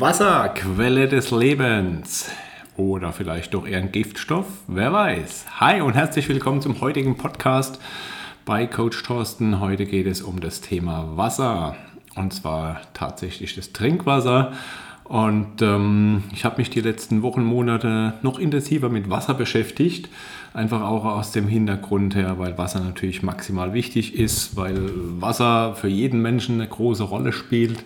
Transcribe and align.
Wasser, 0.00 0.48
Quelle 0.54 1.08
des 1.08 1.30
Lebens. 1.30 2.30
Oder 2.78 3.12
vielleicht 3.12 3.52
doch 3.52 3.68
eher 3.68 3.76
ein 3.76 3.92
Giftstoff, 3.92 4.46
wer 4.66 4.94
weiß. 4.94 5.44
Hi 5.60 5.82
und 5.82 5.92
herzlich 5.92 6.26
willkommen 6.30 6.62
zum 6.62 6.80
heutigen 6.80 7.18
Podcast 7.18 7.78
bei 8.46 8.66
Coach 8.66 9.02
Thorsten. 9.02 9.60
Heute 9.60 9.84
geht 9.84 10.06
es 10.06 10.22
um 10.22 10.40
das 10.40 10.62
Thema 10.62 11.18
Wasser. 11.18 11.76
Und 12.14 12.32
zwar 12.32 12.80
tatsächlich 12.94 13.54
das 13.54 13.74
Trinkwasser. 13.74 14.54
Und 15.04 15.60
ähm, 15.60 16.22
ich 16.32 16.46
habe 16.46 16.56
mich 16.56 16.70
die 16.70 16.80
letzten 16.80 17.20
Wochen, 17.20 17.44
Monate 17.44 18.14
noch 18.22 18.38
intensiver 18.38 18.88
mit 18.88 19.10
Wasser 19.10 19.34
beschäftigt. 19.34 20.08
Einfach 20.54 20.80
auch 20.80 21.04
aus 21.04 21.32
dem 21.32 21.46
Hintergrund 21.46 22.14
her, 22.14 22.38
weil 22.38 22.56
Wasser 22.56 22.80
natürlich 22.80 23.22
maximal 23.22 23.74
wichtig 23.74 24.14
ist, 24.14 24.56
weil 24.56 24.90
Wasser 25.20 25.74
für 25.74 25.88
jeden 25.88 26.22
Menschen 26.22 26.54
eine 26.54 26.70
große 26.70 27.02
Rolle 27.02 27.32
spielt. 27.32 27.84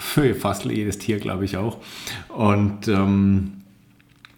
Für 0.00 0.34
fast 0.34 0.64
jedes 0.64 0.98
Tier, 0.98 1.18
glaube 1.18 1.44
ich 1.44 1.58
auch. 1.58 1.76
Und 2.28 2.88
ähm, 2.88 3.52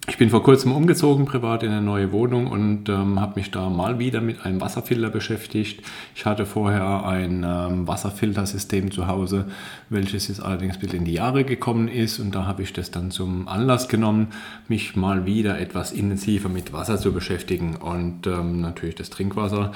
ich 0.09 0.17
bin 0.17 0.29
vor 0.29 0.43
kurzem 0.43 0.73
umgezogen 0.73 1.23
privat 1.23 1.63
in 1.63 1.71
eine 1.71 1.81
neue 1.81 2.11
Wohnung 2.11 2.47
und 2.47 2.89
ähm, 2.89 3.21
habe 3.21 3.39
mich 3.39 3.51
da 3.51 3.69
mal 3.69 3.99
wieder 3.99 4.19
mit 4.19 4.45
einem 4.45 4.59
Wasserfilter 4.59 5.09
beschäftigt. 5.09 5.81
Ich 6.13 6.25
hatte 6.25 6.45
vorher 6.45 7.05
ein 7.05 7.45
ähm, 7.47 7.87
Wasserfiltersystem 7.87 8.91
zu 8.91 9.07
Hause, 9.07 9.45
welches 9.89 10.27
jetzt 10.27 10.41
allerdings 10.41 10.77
bis 10.77 10.91
in 10.91 11.05
die 11.05 11.13
Jahre 11.13 11.45
gekommen 11.45 11.87
ist 11.87 12.19
und 12.19 12.35
da 12.35 12.45
habe 12.45 12.63
ich 12.63 12.73
das 12.73 12.91
dann 12.91 13.11
zum 13.11 13.47
Anlass 13.47 13.87
genommen, 13.87 14.27
mich 14.67 14.97
mal 14.97 15.25
wieder 15.25 15.57
etwas 15.57 15.93
intensiver 15.93 16.49
mit 16.49 16.73
Wasser 16.73 16.97
zu 16.97 17.13
beschäftigen 17.13 17.77
und 17.77 18.27
ähm, 18.27 18.59
natürlich 18.59 18.95
das 18.95 19.09
Trinkwasser, 19.09 19.71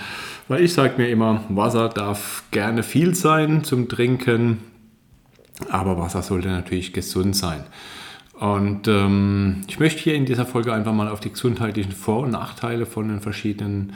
weil 0.49 0.61
ich 0.61 0.73
sage 0.73 0.95
mir 0.97 1.07
immer, 1.07 1.45
Wasser 1.47 1.87
darf 1.87 2.43
gerne 2.51 2.83
viel 2.83 3.15
sein 3.15 3.63
zum 3.63 3.87
Trinken, 3.87 4.57
aber 5.69 5.97
Wasser 5.97 6.21
sollte 6.21 6.49
natürlich 6.49 6.93
gesund 6.93 7.35
sein. 7.35 7.63
Und 8.33 8.87
ähm, 8.87 9.61
ich 9.67 9.79
möchte 9.79 10.01
hier 10.01 10.13
in 10.13 10.25
dieser 10.25 10.45
Folge 10.45 10.73
einfach 10.73 10.93
mal 10.93 11.07
auf 11.07 11.19
die 11.19 11.31
gesundheitlichen 11.31 11.91
Vor- 11.91 12.23
und 12.23 12.31
Nachteile 12.31 12.85
von 12.85 13.07
den 13.07 13.19
verschiedenen 13.19 13.93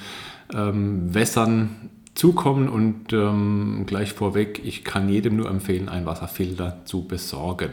ähm, 0.53 1.13
Wässern 1.13 1.89
zukommen 2.15 2.67
und 2.67 3.13
ähm, 3.13 3.83
gleich 3.85 4.13
vorweg, 4.13 4.61
ich 4.63 4.83
kann 4.83 5.09
jedem 5.09 5.37
nur 5.37 5.49
empfehlen, 5.49 5.89
einen 5.89 6.05
Wasserfilter 6.05 6.81
zu 6.85 7.07
besorgen. 7.07 7.71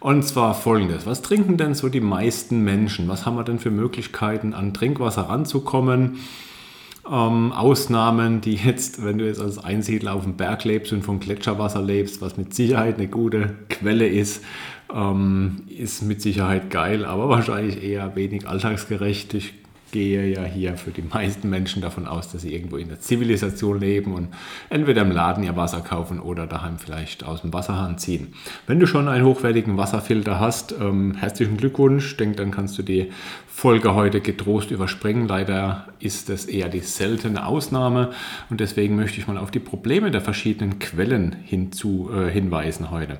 Und 0.00 0.24
zwar 0.24 0.54
folgendes, 0.54 1.06
was 1.06 1.22
trinken 1.22 1.56
denn 1.56 1.74
so 1.74 1.88
die 1.88 2.00
meisten 2.00 2.62
Menschen? 2.64 3.08
Was 3.08 3.26
haben 3.26 3.36
wir 3.36 3.44
denn 3.44 3.58
für 3.58 3.70
Möglichkeiten, 3.70 4.54
an 4.54 4.72
Trinkwasser 4.72 5.22
ranzukommen? 5.22 6.18
Ähm, 7.10 7.52
Ausnahmen, 7.52 8.40
die 8.40 8.54
jetzt, 8.54 9.02
wenn 9.04 9.18
du 9.18 9.26
jetzt 9.26 9.40
als 9.40 9.58
Einsiedler 9.58 10.14
auf 10.14 10.24
dem 10.24 10.36
Berg 10.36 10.64
lebst 10.64 10.92
und 10.92 11.02
vom 11.02 11.20
Gletscherwasser 11.20 11.82
lebst, 11.82 12.20
was 12.20 12.36
mit 12.36 12.54
Sicherheit 12.54 12.96
eine 12.96 13.08
gute 13.08 13.54
Quelle 13.68 14.06
ist, 14.06 14.44
ähm, 14.94 15.62
ist 15.68 16.02
mit 16.02 16.20
Sicherheit 16.20 16.70
geil, 16.70 17.04
aber 17.04 17.28
wahrscheinlich 17.28 17.82
eher 17.82 18.14
wenig 18.16 18.46
alltagsgerecht. 18.46 19.34
Ich 19.34 19.54
gehe 19.90 20.26
ja 20.26 20.44
hier 20.44 20.76
für 20.76 20.90
die 20.90 21.02
meisten 21.02 21.48
Menschen 21.48 21.82
davon 21.82 22.06
aus, 22.06 22.30
dass 22.30 22.42
sie 22.42 22.54
irgendwo 22.54 22.76
in 22.76 22.88
der 22.88 23.00
Zivilisation 23.00 23.80
leben 23.80 24.14
und 24.14 24.28
entweder 24.70 25.02
im 25.02 25.10
Laden 25.10 25.44
ihr 25.44 25.56
Wasser 25.56 25.80
kaufen 25.80 26.20
oder 26.20 26.46
daheim 26.46 26.78
vielleicht 26.78 27.24
aus 27.24 27.42
dem 27.42 27.52
Wasserhahn 27.52 27.98
ziehen. 27.98 28.34
Wenn 28.66 28.80
du 28.80 28.86
schon 28.86 29.08
einen 29.08 29.24
hochwertigen 29.24 29.76
Wasserfilter 29.76 30.40
hast, 30.40 30.72
ähm, 30.72 31.14
herzlichen 31.14 31.56
Glückwunsch. 31.56 32.12
Ich 32.12 32.16
denke, 32.16 32.36
dann 32.36 32.50
kannst 32.50 32.78
du 32.78 32.82
die 32.82 33.10
Folge 33.46 33.94
heute 33.94 34.20
getrost 34.20 34.70
überspringen. 34.70 35.26
Leider 35.26 35.88
ist 35.98 36.28
das 36.28 36.44
eher 36.44 36.68
die 36.68 36.80
seltene 36.80 37.44
Ausnahme 37.44 38.10
und 38.50 38.60
deswegen 38.60 38.94
möchte 38.94 39.18
ich 39.18 39.26
mal 39.26 39.36
auf 39.36 39.50
die 39.50 39.58
Probleme 39.58 40.10
der 40.10 40.20
verschiedenen 40.20 40.78
Quellen 40.78 41.34
hinzu, 41.44 42.08
äh, 42.14 42.30
hinweisen 42.30 42.90
heute. 42.90 43.18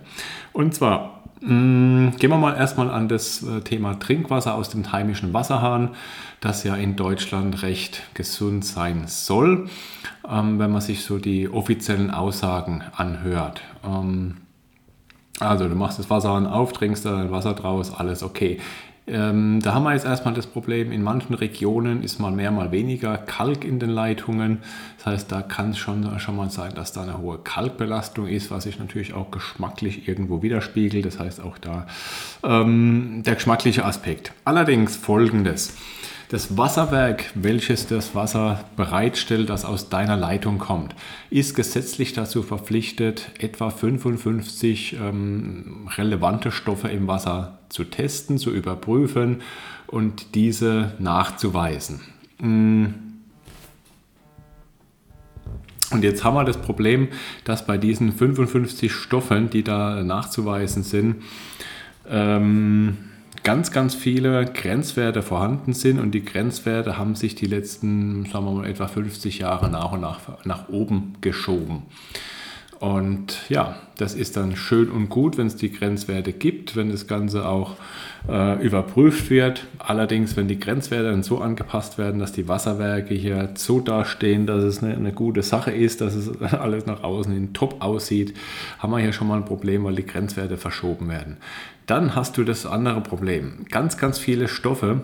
Und 0.53 0.75
zwar 0.75 1.18
gehen 1.41 2.31
wir 2.31 2.39
mal 2.39 2.57
erstmal 2.57 2.91
an 2.91 3.09
das 3.09 3.43
äh, 3.43 3.61
Thema 3.61 3.99
Trinkwasser 3.99 4.55
aus 4.55 4.71
dem 4.71 4.91
heimischen 4.91 5.33
Wasserhahn, 5.33 5.91
das 6.41 6.65
ja 6.65 6.75
in 6.75 6.97
Deutschland 6.97 7.63
recht 7.63 8.03
gesund 8.15 8.65
sein 8.65 9.05
soll, 9.07 9.69
ähm, 10.29 10.59
wenn 10.59 10.73
man 10.73 10.81
sich 10.81 11.05
so 11.05 11.19
die 11.19 11.49
offiziellen 11.49 12.11
Aussagen 12.11 12.83
anhört. 12.97 13.63
Ähm, 13.85 14.39
also 15.41 15.69
du 15.69 15.75
machst 15.75 15.99
das 15.99 16.11
Wasserhahn 16.11 16.47
auf, 16.47 16.73
trinkst 16.73 17.05
da 17.05 17.13
dein 17.13 17.31
Wasser 17.31 17.55
draus, 17.55 17.93
alles 17.93 18.23
okay. 18.23 18.59
Ähm, 19.11 19.61
da 19.63 19.75
haben 19.75 19.85
wir 19.85 19.93
jetzt 19.93 20.05
erstmal 20.05 20.35
das 20.35 20.47
Problem, 20.47 20.93
in 20.93 21.03
manchen 21.03 21.35
Regionen 21.35 22.03
ist 22.03 22.19
mal 22.19 22.31
mehr, 22.31 22.51
mal 22.51 22.73
weniger 22.73 23.17
Kalk 23.17 23.65
in 23.65 23.79
den 23.79 23.91
Leitungen. 23.91 24.59
Das 24.99 25.07
heißt, 25.07 25.33
da 25.33 25.43
kann 25.43 25.71
es 25.71 25.79
schon, 25.79 26.19
schon 26.21 26.37
mal 26.37 26.51
sein, 26.51 26.75
dass 26.75 26.93
da 26.93 27.03
eine 27.03 27.19
hohe 27.19 27.39
Kalkbelastung 27.39 28.27
ist, 28.27 28.51
was 28.51 28.65
sich 28.65 28.79
natürlich 28.79 29.15
auch 29.15 29.31
geschmacklich 29.31 30.09
irgendwo 30.09 30.43
widerspiegelt. 30.43 31.07
Das 31.07 31.19
heißt 31.19 31.41
auch 31.41 31.59
da 31.59 31.87
ähm, 32.45 33.23
der 33.25 33.35
geschmackliche 33.35 33.85
Aspekt. 33.85 34.33
Allerdings 34.45 34.97
folgendes. 34.97 35.77
Das 36.29 36.59
Wasserwerk, 36.59 37.31
welches 37.35 37.87
das 37.87 38.15
Wasser 38.15 38.63
bereitstellt, 38.77 39.49
das 39.49 39.65
aus 39.65 39.89
deiner 39.89 40.17
Leitung 40.17 40.59
kommt, 40.59 40.95
ist 41.31 41.55
gesetzlich 41.55 42.13
dazu 42.13 42.43
verpflichtet, 42.43 43.31
etwa 43.39 43.71
55 43.71 44.97
ähm, 45.01 45.89
relevante 45.97 46.51
Stoffe 46.51 46.89
im 46.89 47.07
Wasser 47.07 47.59
zu 47.71 47.85
testen, 47.85 48.37
zu 48.37 48.51
überprüfen 48.51 49.41
und 49.87 50.35
diese 50.35 50.93
nachzuweisen. 50.99 52.01
Mm. 52.41 52.87
Und 55.91 56.05
jetzt 56.05 56.25
haben 56.25 56.35
wir 56.35 56.45
das 56.45 56.59
Problem, 56.59 57.09
dass 57.45 57.67
bei 57.67 57.79
diesen 57.79 58.13
55 58.13 58.93
Stoffen, 58.93 59.49
die 59.49 59.63
da 59.63 60.03
nachzuweisen 60.03 60.83
sind, 60.83 61.23
ähm, 62.07 63.08
ganz, 63.49 63.71
ganz 63.71 63.95
viele 63.95 64.45
Grenzwerte 64.45 65.23
vorhanden 65.23 65.73
sind 65.73 65.99
und 65.99 66.11
die 66.11 66.23
Grenzwerte 66.23 66.99
haben 66.99 67.15
sich 67.15 67.35
die 67.35 67.47
letzten, 67.47 68.27
sagen 68.27 68.45
wir 68.45 68.53
mal, 68.53 68.67
etwa 68.67 68.87
50 68.89 69.39
Jahre 69.39 69.71
nach 69.71 69.93
und 69.93 70.03
nach 70.03 70.21
nach 70.45 70.69
oben 70.69 71.15
geschoben. 71.23 71.85
Und 72.81 73.49
ja, 73.49 73.77
das 73.97 74.15
ist 74.15 74.37
dann 74.37 74.55
schön 74.55 74.89
und 74.91 75.09
gut, 75.09 75.37
wenn 75.37 75.49
es 75.49 75.57
die 75.57 75.73
Grenzwerte 75.73 76.33
gibt, 76.33 76.77
wenn 76.77 76.91
das 76.91 77.09
Ganze 77.09 77.49
auch 77.49 77.75
äh, 78.29 78.65
überprüft 78.65 79.31
wird. 79.31 79.67
Allerdings, 79.79 80.37
wenn 80.37 80.47
die 80.47 80.61
Grenzwerte 80.61 81.11
dann 81.11 81.25
so 81.25 81.39
angepasst 81.39 81.99
werden, 81.99 82.21
dass 82.21 82.31
die 82.31 82.47
Wasserwerke 82.47 83.15
hier 83.15 83.51
so 83.57 83.81
dastehen, 83.81 84.47
dass 84.47 84.63
es 84.63 84.83
eine, 84.83 84.95
eine 84.95 85.13
gute 85.13 85.43
Sache 85.43 85.73
ist, 85.73 86.01
dass 86.01 86.15
es 86.15 86.41
alles 86.53 86.87
nach 86.87 87.03
außen 87.03 87.33
hin 87.33 87.53
top 87.53 87.83
aussieht, 87.83 88.35
haben 88.79 88.93
wir 88.93 88.99
hier 88.99 89.13
schon 89.13 89.27
mal 89.27 89.37
ein 89.37 89.45
Problem, 89.45 89.83
weil 89.83 89.97
die 89.97 90.07
Grenzwerte 90.07 90.57
verschoben 90.57 91.09
werden. 91.09 91.39
Dann 91.87 92.15
hast 92.15 92.37
du 92.37 92.45
das 92.45 92.65
andere 92.65 93.01
Problem. 93.01 93.65
Ganz, 93.71 93.97
ganz 93.97 94.19
viele 94.21 94.47
Stoffe, 94.47 95.01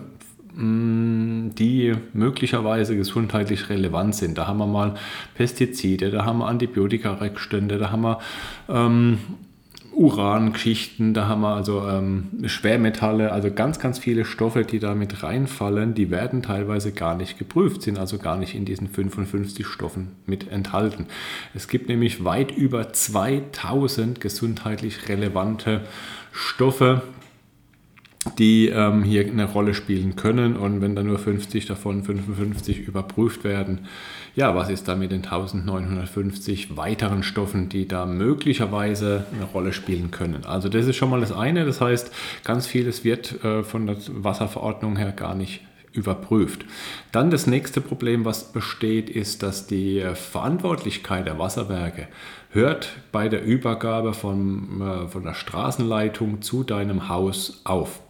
die 0.57 1.93
möglicherweise 2.13 2.95
gesundheitlich 2.95 3.69
relevant 3.69 4.15
sind. 4.15 4.37
Da 4.37 4.47
haben 4.47 4.57
wir 4.57 4.67
mal 4.67 4.95
Pestizide, 5.35 6.11
da 6.11 6.25
haben 6.25 6.39
wir 6.39 6.47
Antibiotika-Rückstände, 6.47 7.77
da 7.77 7.91
haben 7.91 8.03
wir 8.03 8.19
ähm, 8.69 9.17
Urangeschichten, 9.95 11.13
da 11.13 11.27
haben 11.27 11.41
wir 11.41 11.55
also 11.55 11.87
ähm, 11.87 12.27
Schwermetalle, 12.45 13.31
also 13.31 13.51
ganz, 13.51 13.79
ganz 13.79 13.97
viele 13.97 14.25
Stoffe, 14.25 14.63
die 14.63 14.79
da 14.79 14.93
mit 14.93 15.23
reinfallen, 15.23 15.93
die 15.93 16.11
werden 16.11 16.41
teilweise 16.41 16.91
gar 16.91 17.15
nicht 17.15 17.37
geprüft, 17.37 17.81
sind 17.81 17.97
also 17.97 18.17
gar 18.17 18.37
nicht 18.37 18.55
in 18.55 18.65
diesen 18.65 18.89
55 18.89 19.65
Stoffen 19.65 20.11
mit 20.25 20.49
enthalten. 20.51 21.07
Es 21.53 21.67
gibt 21.67 21.87
nämlich 21.87 22.25
weit 22.25 22.51
über 22.51 22.91
2000 22.91 24.19
gesundheitlich 24.19 25.07
relevante 25.07 25.81
Stoffe, 26.31 27.01
die 28.37 28.69
ähm, 28.69 29.03
hier 29.03 29.25
eine 29.25 29.45
Rolle 29.45 29.73
spielen 29.73 30.15
können. 30.15 30.55
Und 30.55 30.81
wenn 30.81 30.95
da 30.95 31.03
nur 31.03 31.19
50 31.19 31.65
davon 31.65 32.03
55 32.03 32.87
überprüft 32.87 33.43
werden, 33.43 33.87
ja, 34.35 34.53
was 34.55 34.69
ist 34.69 34.87
da 34.87 34.95
mit 34.95 35.11
den 35.11 35.23
1950 35.23 36.75
weiteren 36.75 37.23
Stoffen, 37.23 37.69
die 37.69 37.87
da 37.87 38.05
möglicherweise 38.05 39.25
eine 39.33 39.45
Rolle 39.45 39.71
spielen 39.71 40.11
können? 40.11 40.45
Also 40.45 40.67
das 40.67 40.87
ist 40.87 40.97
schon 40.97 41.09
mal 41.09 41.21
das 41.21 41.31
eine. 41.31 41.65
Das 41.65 41.79
heißt, 41.79 42.11
ganz 42.43 42.67
vieles 42.67 43.03
wird 43.03 43.43
äh, 43.43 43.63
von 43.63 43.87
der 43.87 43.97
Wasserverordnung 44.09 44.97
her 44.97 45.11
gar 45.11 45.35
nicht 45.35 45.61
überprüft. 45.93 46.65
Dann 47.11 47.31
das 47.31 47.47
nächste 47.47 47.79
Problem, 47.79 48.25
was 48.25 48.51
besteht, 48.51 49.09
ist, 49.09 49.43
dass 49.43 49.67
die 49.67 49.99
äh, 49.99 50.15
Verantwortlichkeit 50.15 51.25
der 51.25 51.39
Wasserwerke 51.39 52.07
hört 52.49 52.89
bei 53.11 53.29
der 53.29 53.43
Übergabe 53.43 54.13
von, 54.13 54.81
äh, 54.81 55.07
von 55.07 55.23
der 55.23 55.33
Straßenleitung 55.33 56.41
zu 56.41 56.63
deinem 56.63 57.07
Haus 57.07 57.61
auf. 57.63 58.01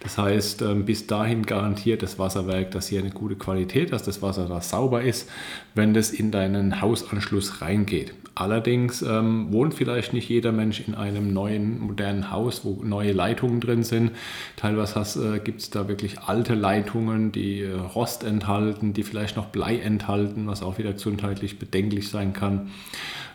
Das 0.00 0.18
heißt, 0.18 0.62
ähm, 0.62 0.84
bis 0.84 1.06
dahin 1.06 1.44
garantiert 1.44 2.02
das 2.02 2.18
Wasserwerk, 2.18 2.70
dass 2.72 2.88
hier 2.88 3.00
eine 3.00 3.10
gute 3.10 3.36
Qualität, 3.36 3.92
dass 3.92 4.02
das 4.02 4.22
Wasser 4.22 4.46
da 4.46 4.60
sauber 4.60 5.02
ist, 5.02 5.28
wenn 5.74 5.94
das 5.94 6.10
in 6.10 6.30
deinen 6.30 6.80
Hausanschluss 6.80 7.60
reingeht. 7.60 8.14
Allerdings 8.34 9.02
ähm, 9.02 9.52
wohnt 9.52 9.74
vielleicht 9.74 10.14
nicht 10.14 10.28
jeder 10.28 10.52
Mensch 10.52 10.80
in 10.86 10.94
einem 10.94 11.34
neuen, 11.34 11.78
modernen 11.80 12.30
Haus, 12.30 12.64
wo 12.64 12.82
neue 12.82 13.12
Leitungen 13.12 13.60
drin 13.60 13.82
sind. 13.82 14.12
Teilweise 14.56 15.36
äh, 15.36 15.38
gibt 15.38 15.60
es 15.60 15.68
da 15.68 15.86
wirklich 15.86 16.20
alte 16.20 16.54
Leitungen, 16.54 17.30
die 17.30 17.60
äh, 17.60 17.74
Rost 17.74 18.24
enthalten, 18.24 18.94
die 18.94 19.02
vielleicht 19.02 19.36
noch 19.36 19.46
Blei 19.46 19.76
enthalten, 19.78 20.46
was 20.46 20.62
auch 20.62 20.78
wieder 20.78 20.94
gesundheitlich 20.94 21.58
bedenklich 21.58 22.08
sein 22.08 22.32
kann 22.32 22.70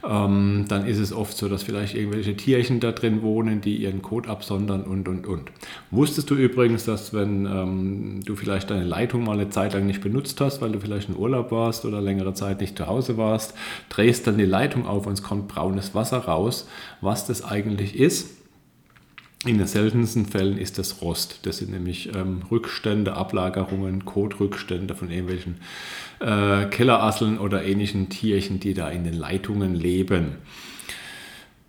ähm, 0.08 0.66
dann 0.68 0.86
ist 0.86 1.00
es 1.00 1.12
oft 1.12 1.36
so, 1.36 1.50
dass 1.50 1.64
vielleicht 1.64 1.96
irgendwelche 1.96 2.36
Tierchen 2.36 2.80
da 2.80 2.92
drin 2.92 3.22
wohnen, 3.22 3.62
die 3.62 3.78
ihren 3.78 4.02
Kot 4.02 4.28
absondern 4.28 4.84
und, 4.84 5.08
und, 5.08 5.28
und. 5.28 5.52
Wusstest 5.92 6.30
du 6.30 6.36
übrigens, 6.36 6.86
dass 6.86 7.14
wenn 7.14 7.46
ähm, 7.46 8.20
du 8.26 8.36
vielleicht 8.36 8.70
deine 8.70 8.86
Leitung 8.86 9.26
mal 9.26 9.34
eine 9.34 9.50
Zeit 9.50 9.74
lang 9.74 9.86
nicht 9.86 10.02
benutzt 10.02 10.40
hast, 10.40 10.62
weil 10.62 10.72
du 10.72 10.80
vielleicht 10.80 11.10
in 11.10 11.18
Urlaub 11.18 11.52
warst 11.52 11.86
oder 11.86 12.02
längere 12.02 12.34
Zeit 12.34 12.62
nicht 12.62 12.78
zu 12.78 12.88
Hause 12.88 13.18
warst, 13.18 13.54
drehst 13.90 14.28
dann 14.28 14.38
die 14.38 14.46
Leitung 14.46 14.88
auf 14.88 15.08
und 15.08 15.14
es 15.14 15.24
kommt 15.24 15.50
braunes 15.50 15.94
Wasser 15.94 16.20
raus, 16.20 16.68
was 17.02 17.28
das 17.28 17.44
eigentlich 17.44 18.00
ist? 18.00 18.38
In 19.46 19.60
den 19.60 19.68
seltensten 19.68 20.26
Fällen 20.26 20.58
ist 20.58 20.80
das 20.80 21.02
Rost. 21.02 21.40
Das 21.44 21.58
sind 21.58 21.72
nämlich 21.72 22.14
ähm, 22.16 22.42
Rückstände, 22.50 23.14
Ablagerungen, 23.14 24.04
Kotrückstände 24.04 24.96
von 24.96 25.12
irgendwelchen 25.12 25.58
äh, 26.20 26.66
Kellerasseln 26.66 27.38
oder 27.38 27.64
ähnlichen 27.64 28.10
Tierchen, 28.10 28.60
die 28.60 28.74
da 28.74 28.90
in 28.90 29.04
den 29.04 29.14
Leitungen 29.14 29.76
leben. 29.76 30.38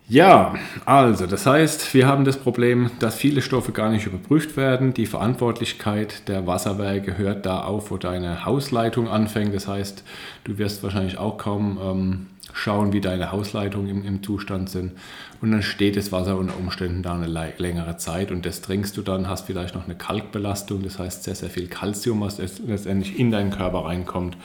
Ja, 0.07 0.55
also 0.85 1.27
das 1.27 1.45
heißt, 1.45 1.93
wir 1.93 2.07
haben 2.07 2.25
das 2.25 2.37
Problem, 2.37 2.89
dass 2.97 3.13
viele 3.13 3.43
Stoffe 3.43 3.71
gar 3.71 3.91
nicht 3.91 4.07
überprüft 4.07 4.57
werden. 4.57 4.95
Die 4.95 5.05
Verantwortlichkeit 5.05 6.27
der 6.27 6.47
Wasserwerke 6.47 7.19
hört 7.19 7.45
da 7.45 7.61
auf, 7.61 7.91
wo 7.91 7.97
deine 7.97 8.43
Hausleitung 8.43 9.07
anfängt. 9.07 9.53
Das 9.53 9.67
heißt, 9.67 10.03
du 10.45 10.57
wirst 10.57 10.81
wahrscheinlich 10.81 11.19
auch 11.19 11.37
kaum 11.37 11.77
ähm, 11.79 12.25
schauen, 12.53 12.93
wie 12.93 13.01
deine 13.01 13.31
Hausleitungen 13.31 13.89
im, 13.89 14.05
im, 14.05 14.23
Zustand 14.23 14.69
sind. 14.69 14.93
Und 15.41 15.51
dann 15.51 15.61
steht 15.61 15.95
das 15.95 16.11
Wasser 16.11 16.37
unter 16.37 16.57
Umständen 16.57 17.03
da 17.03 17.13
eine 17.13 17.53
längere 17.57 17.97
Zeit 17.97 18.31
und 18.31 18.45
das 18.45 18.61
trinkst 18.61 18.97
du 18.97 19.01
dann, 19.01 19.27
hast 19.27 19.47
vielleicht 19.47 19.75
noch 19.75 19.85
eine 19.85 19.95
Kalkbelastung, 19.95 20.83
das 20.83 20.99
heißt 20.99 21.23
sehr, 21.23 21.35
sehr 21.35 21.49
viel 21.49 21.67
Kalzium, 21.67 22.21
was 22.21 22.37
letztendlich 22.37 23.19
in 23.19 23.31
deinen 23.31 23.51
Körper 23.51 23.85
reinkommt. 23.85 24.37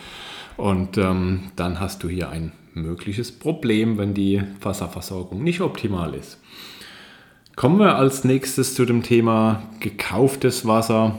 Und 0.57 0.99
ähm, 0.99 1.51
dann 1.57 1.81
hast 1.81 2.03
du 2.03 2.09
hier 2.09 2.29
ein 2.31 2.53
mögliches 2.75 3.33
Problem, 3.33 3.99
wenn 3.99 4.15
die 4.15 4.43
Wasserversorgung 4.61 5.43
nicht 5.43 5.61
optimal 5.61 6.15
ist. 6.15 6.39
Kommen 7.57 7.79
wir 7.79 7.97
als 7.97 8.25
nächstes 8.25 8.75
zu 8.75 8.85
dem 8.85 9.03
Thema 9.03 9.63
gekauftes 9.81 10.67
Wasser. 10.67 11.19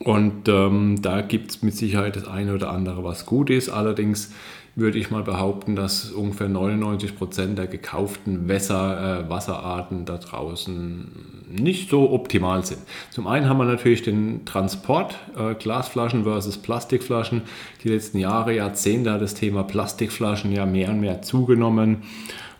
Und 0.00 0.48
ähm, 0.48 1.00
da 1.00 1.20
gibt 1.20 1.50
es 1.50 1.62
mit 1.62 1.76
Sicherheit 1.76 2.16
das 2.16 2.26
eine 2.26 2.54
oder 2.54 2.70
andere, 2.70 3.04
was 3.04 3.24
gut 3.24 3.50
ist. 3.50 3.68
Allerdings 3.68 4.32
würde 4.74 4.98
ich 4.98 5.10
mal 5.10 5.22
behaupten, 5.22 5.76
dass 5.76 6.10
ungefähr 6.10 6.48
99 6.48 7.16
Prozent 7.16 7.58
der 7.58 7.66
gekauften 7.66 8.48
Wässer, 8.48 9.24
äh, 9.26 9.30
Wasserarten 9.30 10.04
da 10.06 10.16
draußen 10.16 11.42
nicht 11.50 11.90
so 11.90 12.10
optimal 12.10 12.64
sind. 12.64 12.80
Zum 13.10 13.26
einen 13.26 13.48
haben 13.48 13.58
wir 13.58 13.66
natürlich 13.66 14.02
den 14.02 14.46
Transport, 14.46 15.18
äh, 15.36 15.54
Glasflaschen 15.54 16.24
versus 16.24 16.56
Plastikflaschen. 16.56 17.42
Die 17.84 17.88
letzten 17.88 18.18
Jahre, 18.18 18.54
Jahrzehnte 18.54 19.12
hat 19.12 19.20
das 19.20 19.34
Thema 19.34 19.62
Plastikflaschen 19.62 20.52
ja 20.52 20.64
mehr 20.64 20.90
und 20.90 21.00
mehr 21.00 21.20
zugenommen 21.20 22.04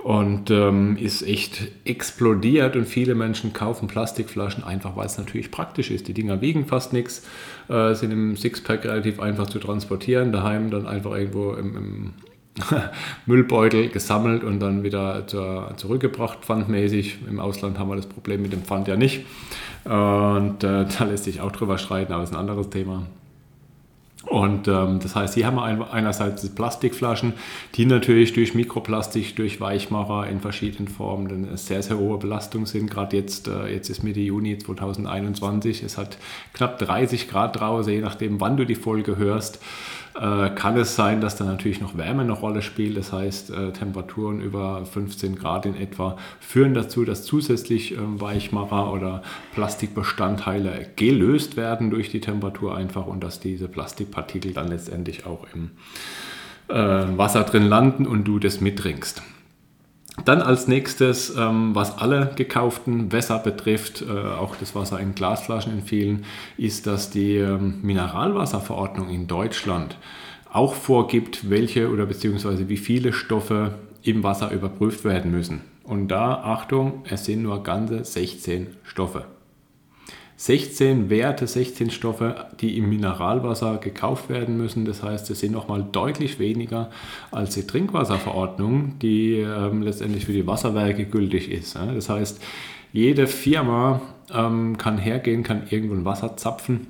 und 0.03 0.51
ähm, 0.51 0.97
ist 0.97 1.23
echt 1.23 1.69
explodiert 1.85 2.75
und 2.75 2.87
viele 2.87 3.15
Menschen 3.15 3.53
kaufen 3.53 3.87
Plastikflaschen 3.87 4.65
einfach, 4.65 4.97
weil 4.97 5.07
es 5.07 5.17
natürlich 5.17 5.51
praktisch 5.51 5.91
ist. 5.91 6.09
Die 6.09 6.15
Dinger 6.15 6.41
wiegen 6.41 6.67
fast 6.67 6.93
nichts, 6.93 7.25
äh, 7.69 7.95
sind 7.95 8.11
im 8.11 8.37
Sixpack 8.37 8.85
relativ 8.85 9.21
einfach 9.21 9.47
zu 9.47 9.61
transportieren, 9.61 10.33
daheim 10.33 10.71
dann 10.71 10.89
einfach 10.89 11.13
irgendwo 11.13 11.53
im, 11.53 11.77
im 11.77 12.13
Müllbeutel 13.27 13.89
gesammelt 13.89 14.43
und 14.43 14.59
dann 14.61 14.83
wieder 14.83 15.27
zur, 15.27 15.73
zurückgebracht, 15.77 16.41
pfandmäßig. 16.41 17.19
Im 17.29 17.39
Ausland 17.39 17.79
haben 17.79 17.89
wir 17.89 17.97
das 17.97 18.07
Problem 18.07 18.43
mit 18.43 18.53
dem 18.53 18.63
Pfand 18.63 18.89
ja 18.89 18.97
nicht. 18.97 19.25
Und 19.85 20.65
äh, 20.65 20.85
da 20.99 21.05
lässt 21.05 21.25
sich 21.25 21.41
auch 21.41 21.53
drüber 21.53 21.79
streiten, 21.79 22.13
aber 22.13 22.23
das 22.23 22.31
ist 22.31 22.37
ein 22.37 22.41
anderes 22.41 22.71
Thema. 22.71 23.07
Und 24.27 24.69
ähm, 24.69 25.01
das 25.03 25.17
heißt, 25.17 25.35
hier 25.35 25.47
haben 25.47 25.57
wir 25.57 25.93
einerseits 25.93 26.49
Plastikflaschen, 26.49 27.35
die 27.75 27.87
natürlich 27.87 28.33
durch 28.33 28.55
Mikroplastik, 28.55 29.35
durch 29.35 29.61
Weichmacher 29.61 30.29
in 30.29 30.41
verschiedenen 30.41 30.89
Formen 30.89 31.49
eine 31.49 31.57
sehr, 31.57 31.83
sehr 31.83 31.99
hohe 31.99 32.19
Belastung 32.19 32.67
sind. 32.67 32.91
Gerade 32.91 33.17
jetzt, 33.17 33.49
äh, 33.49 33.67
jetzt 33.67 33.91
ist 33.91 34.05
Mitte 34.05 34.21
Juni 34.21 34.59
2021, 34.59 35.83
es 35.83 35.99
hat 35.99 36.19
knapp 36.53 36.79
30 36.79 37.29
Grad 37.29 37.59
draußen, 37.59 37.93
je 37.93 38.01
nachdem, 38.01 38.41
wann 38.41 38.57
du 38.57 38.65
die 38.65 38.77
Folge 38.77 39.17
hörst 39.17 39.61
äh, 40.15 40.51
kann 40.51 40.77
es 40.77 40.95
sein, 40.95 41.21
dass 41.21 41.37
da 41.37 41.45
natürlich 41.45 41.81
noch 41.81 41.97
Wärme 41.97 42.23
eine 42.23 42.33
Rolle 42.33 42.63
spielt. 42.63 42.97
Das 42.97 43.13
heißt, 43.13 43.51
äh, 43.51 43.73
Temperaturen 43.73 44.41
über 44.41 44.85
15 44.85 45.37
Grad 45.37 45.67
in 45.67 45.75
etwa 45.75 46.17
führen 46.41 46.75
dazu, 46.75 47.05
dass 47.05 47.25
zusätzlich 47.25 47.93
äh, 47.93 47.97
Weichmacher 47.99 48.93
oder 48.93 49.23
Plastikbestandteile 49.55 50.91
gelöst 50.97 51.57
werden 51.57 51.91
durch 51.91 52.11
die 52.11 52.21
Temperatur 52.21 52.77
einfach 52.77 53.07
und 53.07 53.23
dass 53.25 53.41
diese 53.41 53.69
Plastikpartikel 53.69 54.53
dann 54.53 54.69
letztendlich 54.69 55.27
auch 55.27 55.47
im 55.55 55.71
äh, 56.69 56.75
Wasser 57.17 57.45
drin 57.45 57.65
landen 57.65 58.07
und 58.07 58.25
du 58.25 58.39
das 58.39 58.61
mittrinkst. 58.61 59.23
Dann 60.25 60.43
als 60.43 60.69
nächstes, 60.69 61.35
ähm, 61.37 61.75
was 61.75 61.99
alle 61.99 62.33
gekauften 62.37 63.13
Wässer 63.13 63.39
betrifft, 63.39 64.03
äh, 64.03 64.11
auch 64.11 64.57
das 64.57 64.75
Wasser 64.75 65.01
in 65.01 65.15
Glasflaschen 65.15 65.73
in 65.73 65.83
vielen, 65.83 66.25
ist, 66.59 66.87
dass 66.87 67.11
die 67.11 67.37
ähm, 67.37 67.79
Mineralwasserverordnung 67.83 69.09
in 69.09 69.27
Deutschland 69.27 69.97
auch 70.53 70.75
vorgibt, 70.75 71.49
welche 71.49 71.91
oder 71.91 72.05
beziehungsweise 72.05 72.69
wie 72.69 72.77
viele 72.77 73.15
Stoffe 73.15 73.75
im 74.03 74.23
Wasser 74.23 74.51
überprüft 74.51 75.05
werden 75.05 75.31
müssen. 75.31 75.63
Und 75.83 76.09
da, 76.09 76.35
Achtung, 76.35 77.05
es 77.09 77.25
sind 77.25 77.43
nur 77.43 77.63
ganze 77.63 78.05
16 78.05 78.69
Stoffe. 78.85 79.25
16 80.37 81.09
Werte, 81.09 81.47
16 81.47 81.91
Stoffe, 81.91 82.47
die 82.61 82.77
im 82.77 82.89
Mineralwasser 82.89 83.79
gekauft 83.79 84.29
werden 84.29 84.57
müssen. 84.57 84.85
Das 84.85 85.03
heißt, 85.03 85.31
es 85.31 85.41
sind 85.41 85.53
nochmal 85.53 85.85
deutlich 85.93 86.39
weniger 86.39 86.91
als 87.31 87.55
die 87.55 87.67
Trinkwasserverordnung, 87.67 88.99
die 89.01 89.35
ähm, 89.39 89.83
letztendlich 89.83 90.27
für 90.27 90.33
die 90.33 90.47
Wasserwerke 90.47 91.05
gültig 91.05 91.51
ist. 91.51 91.75
Ja. 91.75 91.87
Das 91.87 92.09
heißt, 92.09 92.43
jede 92.93 93.27
Firma 93.27 94.03
ähm, 94.33 94.77
kann 94.79 94.99
hergehen, 94.99 95.43
kann 95.43 95.63
irgendwo 95.71 95.95
ein 95.95 96.05
Wasser 96.05 96.37
zapfen, 96.37 96.89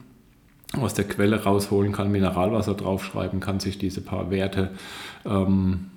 aus 0.81 0.95
der 0.95 1.07
Quelle 1.07 1.45
rausholen, 1.45 1.93
kann 1.93 2.11
Mineralwasser 2.11 2.75
draufschreiben, 2.75 3.41
kann 3.41 3.61
sich 3.61 3.77
diese 3.77 4.01
paar 4.01 4.31
Werte 4.31 4.71
ähm, 5.27 5.92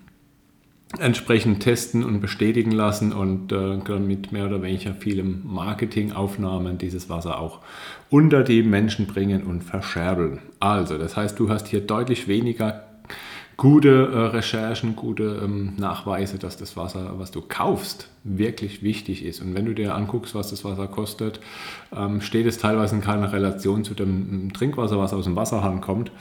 entsprechend 1.00 1.62
testen 1.62 2.04
und 2.04 2.22
bestätigen 2.22 2.72
lassen 2.72 3.12
und 3.12 3.52
äh, 3.52 3.78
können 3.84 4.08
mit 4.08 4.32
mehr 4.32 4.46
oder 4.46 4.62
weniger 4.62 4.94
vielem 4.94 5.42
Marketingaufnahmen 5.44 6.78
dieses 6.78 7.10
Wasser 7.10 7.40
auch 7.40 7.60
unter 8.10 8.44
die 8.44 8.64
Menschen 8.64 9.08
bringen 9.08 9.44
und 9.44 9.64
verscherbeln. 9.64 10.40
Also, 10.60 10.98
das 10.98 11.18
heißt, 11.18 11.38
du 11.40 11.50
hast 11.50 11.68
hier 11.68 11.82
deutlich 11.82 12.28
weniger 12.28 12.85
gute 13.58 13.90
äh, 13.90 14.18
Recherchen, 14.36 14.96
gute 14.96 15.42
ähm, 15.44 15.74
Nachweise, 15.78 16.38
dass 16.38 16.58
das 16.58 16.76
Wasser, 16.76 17.14
was 17.18 17.32
du 17.32 17.42
kaufst, 17.42 18.10
wirklich 18.24 18.84
wichtig 18.84 19.24
ist. 19.24 19.42
Und 19.42 19.56
wenn 19.56 19.66
du 19.66 19.74
dir 19.74 19.96
anguckst, 19.96 20.36
was 20.36 20.50
das 20.50 20.66
Wasser 20.66 20.88
kostet, 20.88 21.40
ähm, 21.96 22.22
steht 22.22 22.48
es 22.48 22.58
teilweise 22.58 22.96
in 22.96 23.02
keiner 23.02 23.32
Relation 23.32 23.84
zu 23.84 23.94
dem 23.94 24.10
ähm, 24.10 24.54
Trinkwasser, 24.54 24.98
was 24.98 25.14
aus 25.14 25.26
dem 25.26 25.36
Wasserhahn 25.36 25.80
kommt, 25.80 26.12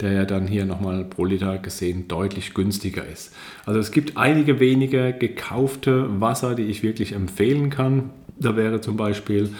der 0.00 0.12
ja 0.12 0.24
dann 0.24 0.46
hier 0.46 0.64
nochmal 0.64 1.04
pro 1.04 1.24
Liter 1.24 1.58
gesehen 1.58 2.08
deutlich 2.08 2.54
günstiger 2.54 3.06
ist. 3.06 3.34
Also 3.66 3.78
es 3.78 3.90
gibt 3.90 4.16
einige 4.16 4.60
wenige 4.60 5.12
gekaufte 5.12 6.20
Wasser, 6.20 6.54
die 6.54 6.64
ich 6.64 6.82
wirklich 6.82 7.12
empfehlen 7.12 7.70
kann. 7.70 8.10
Da 8.38 8.56
wäre 8.56 8.80
zum 8.80 8.96
Beispiel 8.96 9.50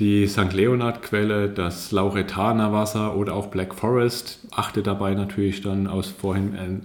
die 0.00 0.26
St. 0.26 0.52
Leonard-Quelle, 0.52 1.50
das 1.50 1.92
Lauretaner-Wasser 1.92 3.14
oder 3.14 3.34
auch 3.34 3.48
Black 3.48 3.74
Forest. 3.74 4.40
Achte 4.50 4.82
dabei 4.82 5.14
natürlich 5.14 5.60
dann 5.60 5.86
aus 5.86 6.08
vorhin 6.08 6.82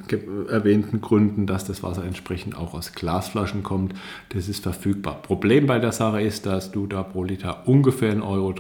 erwähnten 0.50 1.02
Gründen, 1.02 1.48
dass 1.48 1.66
das 1.66 1.84
Wasser 1.84 2.04
entsprechend 2.04 2.58
auch 2.58 2.74
aus 2.74 2.94
Glasflaschen 2.94 3.64
kommt. 3.64 3.94
Das 4.30 4.50
ist 4.50 4.64
verfügbar. 4.64 5.22
Problem 5.22 5.68
bei 5.68 5.80
der 5.80 5.94
Sache 5.94 6.22
ist, 6.22 6.46
dass 6.46 6.72
du 6.72 6.86
da 6.86 7.02
pro 7.04 7.24
Liter 7.24 7.64
ungefähr 7.66 8.14
1,30 8.14 8.24
Euro 8.24 8.54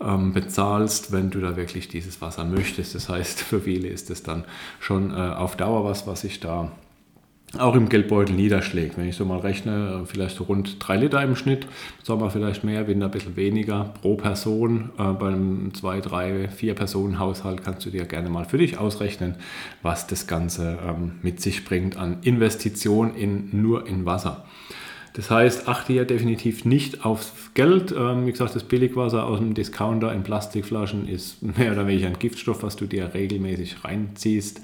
ähm, 0.00 0.32
bezahlst, 0.32 1.12
wenn 1.12 1.30
du 1.30 1.40
da 1.40 1.56
wirklich 1.56 1.88
dieses 1.88 2.20
Wasser 2.20 2.44
möchtest. 2.44 2.94
Das 2.94 3.08
heißt, 3.08 3.40
für 3.42 3.60
viele 3.60 3.88
ist 3.88 4.10
es 4.10 4.22
dann 4.22 4.44
schon 4.78 5.10
äh, 5.10 5.14
auf 5.14 5.56
Dauer 5.56 5.84
was, 5.84 6.06
was 6.06 6.20
sich 6.20 6.40
da 6.40 6.70
auch 7.60 7.74
im 7.74 7.88
Geldbeutel 7.88 8.34
niederschlägt. 8.34 8.96
Wenn 8.96 9.08
ich 9.08 9.16
so 9.16 9.24
mal 9.24 9.38
rechne, 9.38 10.04
vielleicht 10.06 10.36
so 10.36 10.44
rund 10.44 10.76
drei 10.78 10.96
Liter 10.96 11.22
im 11.22 11.36
Schnitt, 11.36 11.66
Sommer 12.02 12.30
vielleicht 12.30 12.64
mehr, 12.64 12.86
Winter 12.86 13.06
ein 13.06 13.10
bisschen 13.10 13.36
weniger 13.36 13.92
pro 14.00 14.16
Person. 14.16 14.90
Äh, 14.98 15.12
bei 15.12 15.28
einem 15.28 15.72
2, 15.74 16.00
3, 16.00 16.48
4 16.48 16.74
Personen 16.74 17.18
Haushalt 17.18 17.64
kannst 17.64 17.86
du 17.86 17.90
dir 17.90 18.04
gerne 18.04 18.28
mal 18.28 18.44
für 18.44 18.58
dich 18.58 18.78
ausrechnen, 18.78 19.36
was 19.82 20.06
das 20.06 20.26
Ganze 20.26 20.78
ähm, 20.86 21.12
mit 21.22 21.40
sich 21.40 21.64
bringt 21.64 21.96
an 21.96 22.18
Investition 22.22 23.14
in, 23.14 23.48
nur 23.52 23.86
in 23.86 24.04
Wasser. 24.04 24.44
Das 25.16 25.30
heißt, 25.30 25.66
achte 25.66 25.94
hier 25.94 26.04
definitiv 26.04 26.66
nicht 26.66 27.06
aufs 27.06 27.32
Geld. 27.54 27.90
Ähm, 27.90 28.26
wie 28.26 28.32
gesagt, 28.32 28.54
das 28.54 28.64
Billigwasser 28.64 29.24
aus 29.24 29.38
dem 29.38 29.54
Discounter 29.54 30.12
in 30.12 30.22
Plastikflaschen 30.22 31.08
ist 31.08 31.42
mehr 31.42 31.72
oder 31.72 31.86
weniger 31.86 32.08
ein 32.08 32.18
Giftstoff, 32.18 32.62
was 32.62 32.76
du 32.76 32.84
dir 32.84 33.14
regelmäßig 33.14 33.82
reinziehst. 33.82 34.60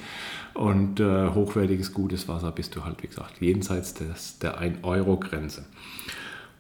Und 0.53 1.01
äh, 1.01 1.31
hochwertiges, 1.31 1.95
gutes 1.95 2.29
Wasser 2.29 2.53
bist 2.53 2.77
du 2.77 2.85
halt, 2.85 3.03
wie 3.03 3.07
gesagt, 3.07 3.41
jenseits 3.41 3.95
des, 3.95 4.39
der 4.41 4.61
1-Euro-Grenze. 4.61 5.65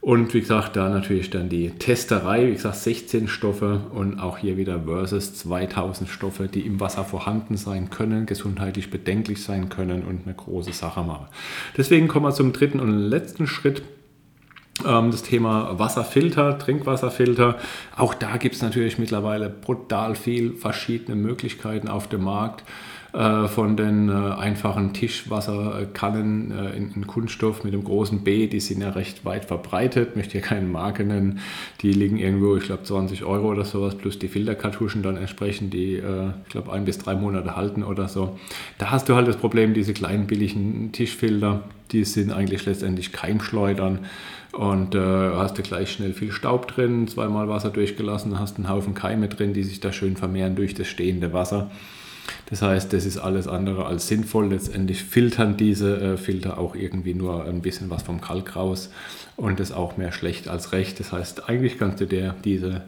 Und 0.02 0.34
wie 0.34 0.40
gesagt, 0.40 0.74
da 0.74 0.88
natürlich 0.88 1.30
dann 1.30 1.48
die 1.48 1.70
Testerei, 1.70 2.48
wie 2.48 2.54
gesagt, 2.54 2.74
16 2.74 3.28
Stoffe 3.28 3.82
und 3.94 4.18
auch 4.18 4.36
hier 4.36 4.56
wieder 4.56 4.80
versus 4.84 5.36
2000 5.36 6.10
Stoffe, 6.10 6.48
die 6.48 6.62
im 6.62 6.80
Wasser 6.80 7.04
vorhanden 7.04 7.56
sein 7.56 7.88
können, 7.88 8.26
gesundheitlich 8.26 8.90
bedenklich 8.90 9.44
sein 9.44 9.68
können 9.68 10.02
und 10.02 10.26
eine 10.26 10.34
große 10.34 10.72
Sache 10.72 11.04
machen. 11.04 11.28
Deswegen 11.76 12.08
kommen 12.08 12.26
wir 12.26 12.32
zum 12.32 12.52
dritten 12.52 12.80
und 12.80 12.90
letzten 12.90 13.46
Schritt. 13.46 13.84
Ähm, 14.84 15.12
das 15.12 15.22
Thema 15.22 15.78
Wasserfilter, 15.78 16.58
Trinkwasserfilter. 16.58 17.58
Auch 17.96 18.14
da 18.14 18.38
gibt 18.38 18.56
es 18.56 18.62
natürlich 18.62 18.98
mittlerweile 18.98 19.50
brutal 19.50 20.16
viel 20.16 20.54
verschiedene 20.54 21.14
Möglichkeiten 21.14 21.86
auf 21.86 22.08
dem 22.08 22.24
Markt. 22.24 22.64
Äh, 23.12 23.46
von 23.48 23.76
den 23.76 24.08
äh, 24.08 24.12
einfachen 24.12 24.94
Tischwasserkannen 24.94 26.50
äh, 26.50 26.76
in, 26.78 26.92
in, 26.94 27.06
Kunststoff 27.06 27.62
mit 27.62 27.74
dem 27.74 27.84
großen 27.84 28.24
B, 28.24 28.46
die 28.46 28.58
sind 28.58 28.80
ja 28.80 28.88
recht 28.88 29.26
weit 29.26 29.44
verbreitet, 29.44 30.16
möchte 30.16 30.32
hier 30.32 30.40
keine 30.40 30.66
Marke 30.66 31.04
nennen, 31.04 31.40
die 31.82 31.92
liegen 31.92 32.16
irgendwo, 32.16 32.56
ich 32.56 32.64
glaube 32.64 32.84
20 32.84 33.24
Euro 33.24 33.50
oder 33.50 33.66
sowas, 33.66 33.96
plus 33.96 34.18
die 34.18 34.28
Filterkartuschen 34.28 35.02
dann 35.02 35.18
entsprechend, 35.18 35.74
die 35.74 35.96
ich 35.96 36.48
glaube 36.48 36.72
ein 36.72 36.86
bis 36.86 36.96
drei 36.96 37.14
Monate 37.14 37.54
halten 37.54 37.82
oder 37.82 38.08
so. 38.08 38.38
Da 38.78 38.90
hast 38.90 39.10
du 39.10 39.14
halt 39.14 39.28
das 39.28 39.36
Problem, 39.36 39.74
diese 39.74 39.92
kleinen 39.92 40.26
billigen 40.26 40.92
Tischfilter, 40.92 41.64
die 41.90 42.04
sind 42.04 42.32
eigentlich 42.32 42.64
letztendlich 42.64 43.12
Keimschleudern 43.12 44.06
und 44.52 44.94
äh, 44.94 45.00
hast 45.00 45.58
du 45.58 45.62
gleich 45.62 45.92
schnell 45.92 46.14
viel 46.14 46.32
Staub 46.32 46.66
drin, 46.66 47.06
zweimal 47.08 47.46
Wasser 47.50 47.68
durchgelassen, 47.68 48.38
hast 48.38 48.56
einen 48.56 48.70
Haufen 48.70 48.94
Keime 48.94 49.28
drin, 49.28 49.52
die 49.52 49.64
sich 49.64 49.80
da 49.80 49.92
schön 49.92 50.16
vermehren 50.16 50.56
durch 50.56 50.72
das 50.72 50.86
stehende 50.86 51.34
Wasser. 51.34 51.70
Das 52.50 52.62
heißt, 52.62 52.92
das 52.92 53.06
ist 53.06 53.18
alles 53.18 53.48
andere 53.48 53.86
als 53.86 54.08
sinnvoll. 54.08 54.48
Letztendlich 54.48 55.02
filtern 55.02 55.56
diese 55.56 55.96
äh, 56.00 56.16
Filter 56.16 56.58
auch 56.58 56.74
irgendwie 56.74 57.14
nur 57.14 57.44
ein 57.44 57.62
bisschen 57.62 57.90
was 57.90 58.02
vom 58.02 58.20
Kalk 58.20 58.56
raus 58.56 58.90
und 59.36 59.60
das 59.60 59.72
auch 59.72 59.96
mehr 59.96 60.12
schlecht 60.12 60.48
als 60.48 60.72
recht. 60.72 61.00
Das 61.00 61.12
heißt, 61.12 61.48
eigentlich 61.48 61.78
kannst 61.78 62.00
du 62.00 62.06
dir 62.06 62.34
diese, 62.44 62.82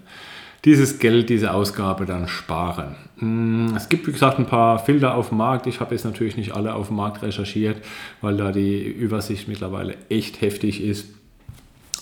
dieses 0.64 0.98
Geld, 0.98 1.30
diese 1.30 1.52
Ausgabe 1.52 2.06
dann 2.06 2.28
sparen. 2.28 2.94
Mm, 3.16 3.74
es 3.76 3.88
gibt, 3.88 4.06
wie 4.06 4.12
gesagt, 4.12 4.38
ein 4.38 4.46
paar 4.46 4.78
Filter 4.78 5.14
auf 5.14 5.30
dem 5.30 5.38
Markt. 5.38 5.66
Ich 5.66 5.80
habe 5.80 5.94
jetzt 5.94 6.04
natürlich 6.04 6.36
nicht 6.36 6.54
alle 6.54 6.74
auf 6.74 6.88
dem 6.88 6.96
Markt 6.96 7.22
recherchiert, 7.22 7.78
weil 8.20 8.36
da 8.36 8.52
die 8.52 8.82
Übersicht 8.82 9.48
mittlerweile 9.48 9.96
echt 10.08 10.40
heftig 10.40 10.82
ist. 10.82 11.06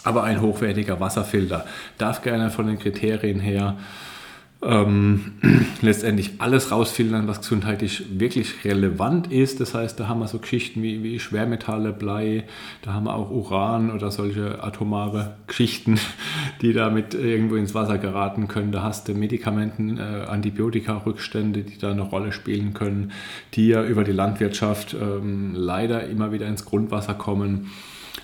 Aber 0.04 0.24
ein 0.24 0.40
hochwertiger 0.40 0.98
Wasserfilter 0.98 1.64
darf 1.96 2.22
gerne 2.22 2.50
von 2.50 2.66
den 2.66 2.78
Kriterien 2.78 3.38
her 3.38 3.76
ähm, 4.62 5.32
letztendlich 5.82 6.32
alles 6.38 6.70
rausfiltern, 6.70 7.26
was 7.26 7.40
gesundheitlich 7.40 8.04
wirklich 8.18 8.64
relevant 8.64 9.30
ist. 9.32 9.60
Das 9.60 9.74
heißt, 9.74 9.98
da 9.98 10.08
haben 10.08 10.20
wir 10.20 10.28
so 10.28 10.38
Geschichten 10.38 10.82
wie, 10.82 11.02
wie 11.02 11.18
Schwermetalle, 11.18 11.92
Blei, 11.92 12.44
da 12.82 12.92
haben 12.92 13.04
wir 13.04 13.14
auch 13.14 13.30
Uran 13.30 13.90
oder 13.90 14.10
solche 14.10 14.62
atomare 14.62 15.34
Geschichten, 15.46 15.98
die 16.62 16.72
damit 16.72 17.14
irgendwo 17.14 17.56
ins 17.56 17.74
Wasser 17.74 17.98
geraten 17.98 18.48
können. 18.48 18.72
Da 18.72 18.82
hast 18.82 19.08
du 19.08 19.14
Medikamenten, 19.14 19.98
äh, 19.98 20.26
Antibiotika-Rückstände, 20.28 21.62
die 21.62 21.78
da 21.78 21.90
eine 21.90 22.02
Rolle 22.02 22.32
spielen 22.32 22.74
können, 22.74 23.12
die 23.54 23.68
ja 23.68 23.84
über 23.84 24.04
die 24.04 24.12
Landwirtschaft 24.12 24.94
ähm, 24.94 25.54
leider 25.54 26.06
immer 26.06 26.32
wieder 26.32 26.46
ins 26.46 26.64
Grundwasser 26.64 27.14
kommen. 27.14 27.70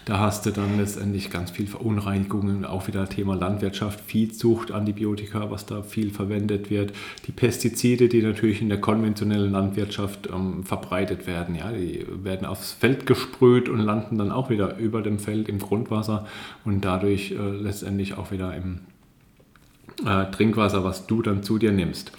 Da 0.08 0.20
hast 0.20 0.46
du 0.46 0.52
dann 0.52 0.78
letztendlich 0.78 1.30
ganz 1.30 1.50
viel 1.50 1.66
Verunreinigungen, 1.66 2.64
auch 2.64 2.88
wieder 2.88 3.06
Thema 3.10 3.34
Landwirtschaft, 3.36 4.00
Viehzucht, 4.00 4.72
Antibiotika, 4.72 5.50
was 5.50 5.66
da 5.66 5.82
viel 5.82 6.10
verwendet 6.10 6.70
wird, 6.70 6.94
die 7.26 7.32
Pestizide, 7.32 8.08
die 8.08 8.22
natürlich 8.22 8.62
in 8.62 8.70
der 8.70 8.80
konventionellen 8.80 9.52
Landwirtschaft 9.52 10.26
ähm, 10.32 10.64
verbreitet 10.64 11.26
werden. 11.26 11.56
Ja, 11.56 11.72
die 11.72 12.06
werden 12.24 12.46
aufs 12.46 12.72
Feld 12.72 13.04
gesprüht 13.04 13.68
und 13.68 13.80
landen 13.80 14.16
dann 14.16 14.32
auch 14.32 14.48
wieder 14.48 14.78
über 14.78 15.02
dem 15.02 15.18
Feld 15.18 15.46
im 15.46 15.58
Grundwasser 15.58 16.26
und 16.64 16.86
dadurch 16.86 17.32
äh, 17.32 17.34
letztendlich 17.36 18.16
auch 18.16 18.30
wieder 18.30 18.56
im 18.56 18.80
äh, 20.06 20.30
Trinkwasser, 20.30 20.84
was 20.84 21.06
du 21.06 21.20
dann 21.20 21.42
zu 21.42 21.58
dir 21.58 21.72
nimmst. 21.72 22.12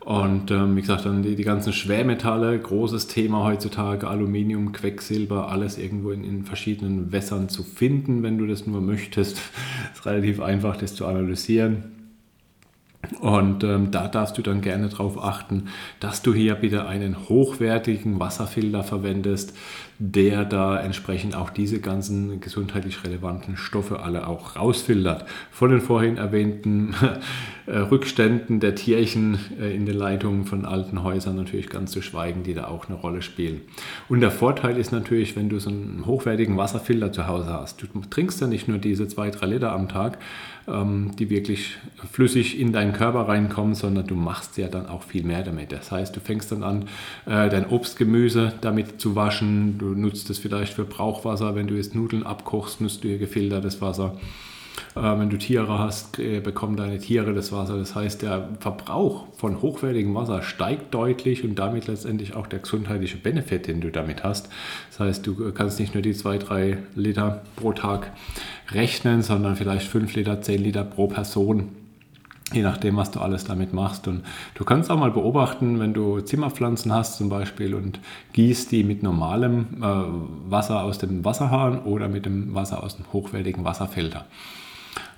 Und 0.00 0.50
ähm, 0.50 0.76
wie 0.76 0.80
gesagt, 0.80 1.04
dann 1.04 1.22
die, 1.22 1.36
die 1.36 1.44
ganzen 1.44 1.72
Schwermetalle, 1.72 2.58
großes 2.58 3.06
Thema 3.06 3.44
heutzutage, 3.44 4.08
Aluminium, 4.08 4.72
Quecksilber, 4.72 5.50
alles 5.50 5.76
irgendwo 5.76 6.10
in, 6.10 6.24
in 6.24 6.44
verschiedenen 6.44 7.12
Wässern 7.12 7.48
zu 7.48 7.62
finden, 7.62 8.22
wenn 8.22 8.38
du 8.38 8.46
das 8.46 8.66
nur 8.66 8.80
möchtest. 8.80 9.40
ist 9.94 10.06
relativ 10.06 10.40
einfach, 10.40 10.76
das 10.76 10.94
zu 10.94 11.06
analysieren. 11.06 11.99
Und 13.20 13.64
ähm, 13.64 13.90
da 13.90 14.08
darfst 14.08 14.36
du 14.36 14.42
dann 14.42 14.60
gerne 14.60 14.88
darauf 14.88 15.22
achten, 15.22 15.68
dass 16.00 16.20
du 16.22 16.34
hier 16.34 16.54
bitte 16.54 16.86
einen 16.86 17.28
hochwertigen 17.28 18.20
Wasserfilter 18.20 18.82
verwendest, 18.82 19.56
der 19.98 20.44
da 20.44 20.80
entsprechend 20.80 21.34
auch 21.34 21.50
diese 21.50 21.80
ganzen 21.80 22.40
gesundheitlich 22.40 23.04
relevanten 23.04 23.56
Stoffe 23.56 24.00
alle 24.00 24.26
auch 24.26 24.56
rausfiltert. 24.56 25.26
Von 25.50 25.70
den 25.70 25.80
vorhin 25.80 26.18
erwähnten 26.18 26.94
äh, 27.66 27.78
Rückständen 27.78 28.60
der 28.60 28.74
Tierchen 28.74 29.38
äh, 29.60 29.74
in 29.74 29.86
den 29.86 29.96
Leitungen 29.96 30.44
von 30.44 30.64
alten 30.64 31.02
Häusern 31.02 31.36
natürlich 31.36 31.68
ganz 31.68 31.92
zu 31.92 32.02
schweigen, 32.02 32.42
die 32.42 32.54
da 32.54 32.68
auch 32.68 32.88
eine 32.88 32.96
Rolle 32.96 33.22
spielen. 33.22 33.62
Und 34.08 34.20
der 34.20 34.30
Vorteil 34.30 34.76
ist 34.76 34.92
natürlich, 34.92 35.36
wenn 35.36 35.48
du 35.48 35.58
so 35.58 35.70
einen 35.70 36.04
hochwertigen 36.06 36.56
Wasserfilter 36.56 37.12
zu 37.12 37.26
Hause 37.26 37.52
hast, 37.52 37.82
du 37.82 37.86
trinkst 38.08 38.40
ja 38.40 38.46
nicht 38.46 38.68
nur 38.68 38.78
diese 38.78 39.08
zwei, 39.08 39.30
drei 39.30 39.46
Liter 39.46 39.72
am 39.72 39.88
Tag, 39.88 40.18
die 40.66 41.30
wirklich 41.30 41.78
flüssig 42.12 42.58
in 42.58 42.72
deinen 42.72 42.92
Körper 42.92 43.28
reinkommen, 43.28 43.74
sondern 43.74 44.06
du 44.06 44.14
machst 44.14 44.56
ja 44.58 44.68
dann 44.68 44.86
auch 44.86 45.02
viel 45.02 45.24
mehr 45.24 45.42
damit. 45.42 45.72
Das 45.72 45.90
heißt, 45.90 46.14
du 46.14 46.20
fängst 46.20 46.52
dann 46.52 46.62
an, 46.62 46.82
äh, 47.26 47.48
dein 47.48 47.66
Obstgemüse 47.66 48.52
damit 48.60 49.00
zu 49.00 49.16
waschen, 49.16 49.78
du 49.78 49.94
nutzt 49.94 50.30
es 50.30 50.38
vielleicht 50.38 50.74
für 50.74 50.84
Brauchwasser. 50.84 51.54
Wenn 51.54 51.66
du 51.66 51.74
jetzt 51.74 51.94
Nudeln 51.94 52.24
abkochst, 52.24 52.80
nutzt 52.80 53.04
du 53.04 53.08
hier 53.08 53.18
gefiltertes 53.18 53.80
Wasser. 53.80 54.16
Äh, 54.94 55.00
wenn 55.00 55.30
du 55.30 55.38
Tiere 55.38 55.78
hast, 55.78 56.18
äh, 56.18 56.40
bekommen 56.40 56.76
deine 56.76 56.98
Tiere 56.98 57.34
das 57.34 57.52
Wasser. 57.52 57.76
Das 57.76 57.94
heißt, 57.94 58.22
der 58.22 58.48
Verbrauch 58.60 59.26
von 59.36 59.62
hochwertigem 59.62 60.14
Wasser 60.14 60.42
steigt 60.42 60.94
deutlich 60.94 61.44
und 61.44 61.56
damit 61.56 61.86
letztendlich 61.86 62.34
auch 62.34 62.46
der 62.46 62.60
gesundheitliche 62.60 63.16
Benefit, 63.16 63.66
den 63.66 63.80
du 63.80 63.90
damit 63.90 64.24
hast. 64.24 64.48
Das 64.90 65.00
heißt, 65.00 65.26
du 65.26 65.52
kannst 65.52 65.80
nicht 65.80 65.94
nur 65.94 66.02
die 66.02 66.14
zwei, 66.14 66.38
drei 66.38 66.78
Liter 66.94 67.42
pro 67.56 67.72
Tag 67.72 68.12
rechnen, 68.70 69.22
sondern 69.22 69.56
vielleicht 69.56 69.86
fünf 69.86 70.14
Liter, 70.14 70.40
zehn 70.40 70.62
Liter 70.62 70.84
pro 70.84 71.08
Person 71.08 71.70
je 72.52 72.62
nachdem, 72.62 72.96
was 72.96 73.10
du 73.10 73.20
alles 73.20 73.44
damit 73.44 73.72
machst. 73.72 74.08
Und 74.08 74.22
du 74.54 74.64
kannst 74.64 74.90
auch 74.90 74.98
mal 74.98 75.10
beobachten, 75.10 75.78
wenn 75.80 75.94
du 75.94 76.20
Zimmerpflanzen 76.20 76.92
hast 76.92 77.18
zum 77.18 77.28
Beispiel 77.28 77.74
und 77.74 78.00
gießt 78.32 78.72
die 78.72 78.84
mit 78.84 79.02
normalem 79.02 79.66
äh, 79.80 80.50
Wasser 80.50 80.82
aus 80.82 80.98
dem 80.98 81.24
Wasserhahn 81.24 81.80
oder 81.80 82.08
mit 82.08 82.26
dem 82.26 82.54
Wasser 82.54 82.82
aus 82.82 82.96
dem 82.96 83.06
hochwertigen 83.12 83.64
Wasserfilter. 83.64 84.26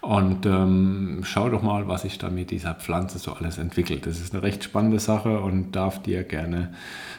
Und 0.02 0.46
ähm, 0.46 1.20
schau 1.22 1.48
doch 1.48 1.62
mal, 1.62 1.86
was 1.86 2.02
sich 2.02 2.18
da 2.18 2.28
mit 2.28 2.50
dieser 2.50 2.74
Pflanze 2.74 3.20
so 3.20 3.34
alles 3.34 3.58
entwickelt. 3.58 4.04
Das 4.04 4.20
ist 4.20 4.34
eine 4.34 4.42
recht 4.42 4.64
spannende 4.64 4.98
Sache 4.98 5.40
und 5.40 5.76
darf 5.76 6.02
dir 6.02 6.24
gerne 6.24 6.74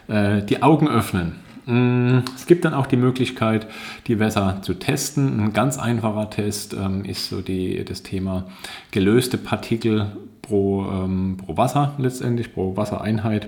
äh, 0.10 0.42
die 0.42 0.62
Augen 0.62 0.90
öffnen. 0.90 1.38
Mm, 1.66 2.20
es 2.36 2.46
gibt 2.46 2.66
dann 2.66 2.74
auch 2.74 2.86
die 2.86 2.98
Möglichkeit, 2.98 3.68
die 4.08 4.20
Wässer 4.20 4.60
zu 4.64 4.74
testen. 4.74 5.40
Ein 5.40 5.54
ganz 5.54 5.80
einfacher 5.80 6.30
Test 6.30 6.74
ähm, 6.74 7.06
ist 7.06 7.30
so 7.30 7.40
die, 7.40 7.86
das 7.86 8.04
Thema 8.04 8.48
gelöste 8.92 9.38
Partikel 9.38 10.18
pro, 10.42 10.84
ähm, 10.84 11.38
pro 11.38 11.56
Wasser 11.56 11.94
letztendlich, 11.98 12.54
pro 12.54 12.76
Wassereinheit. 12.76 13.48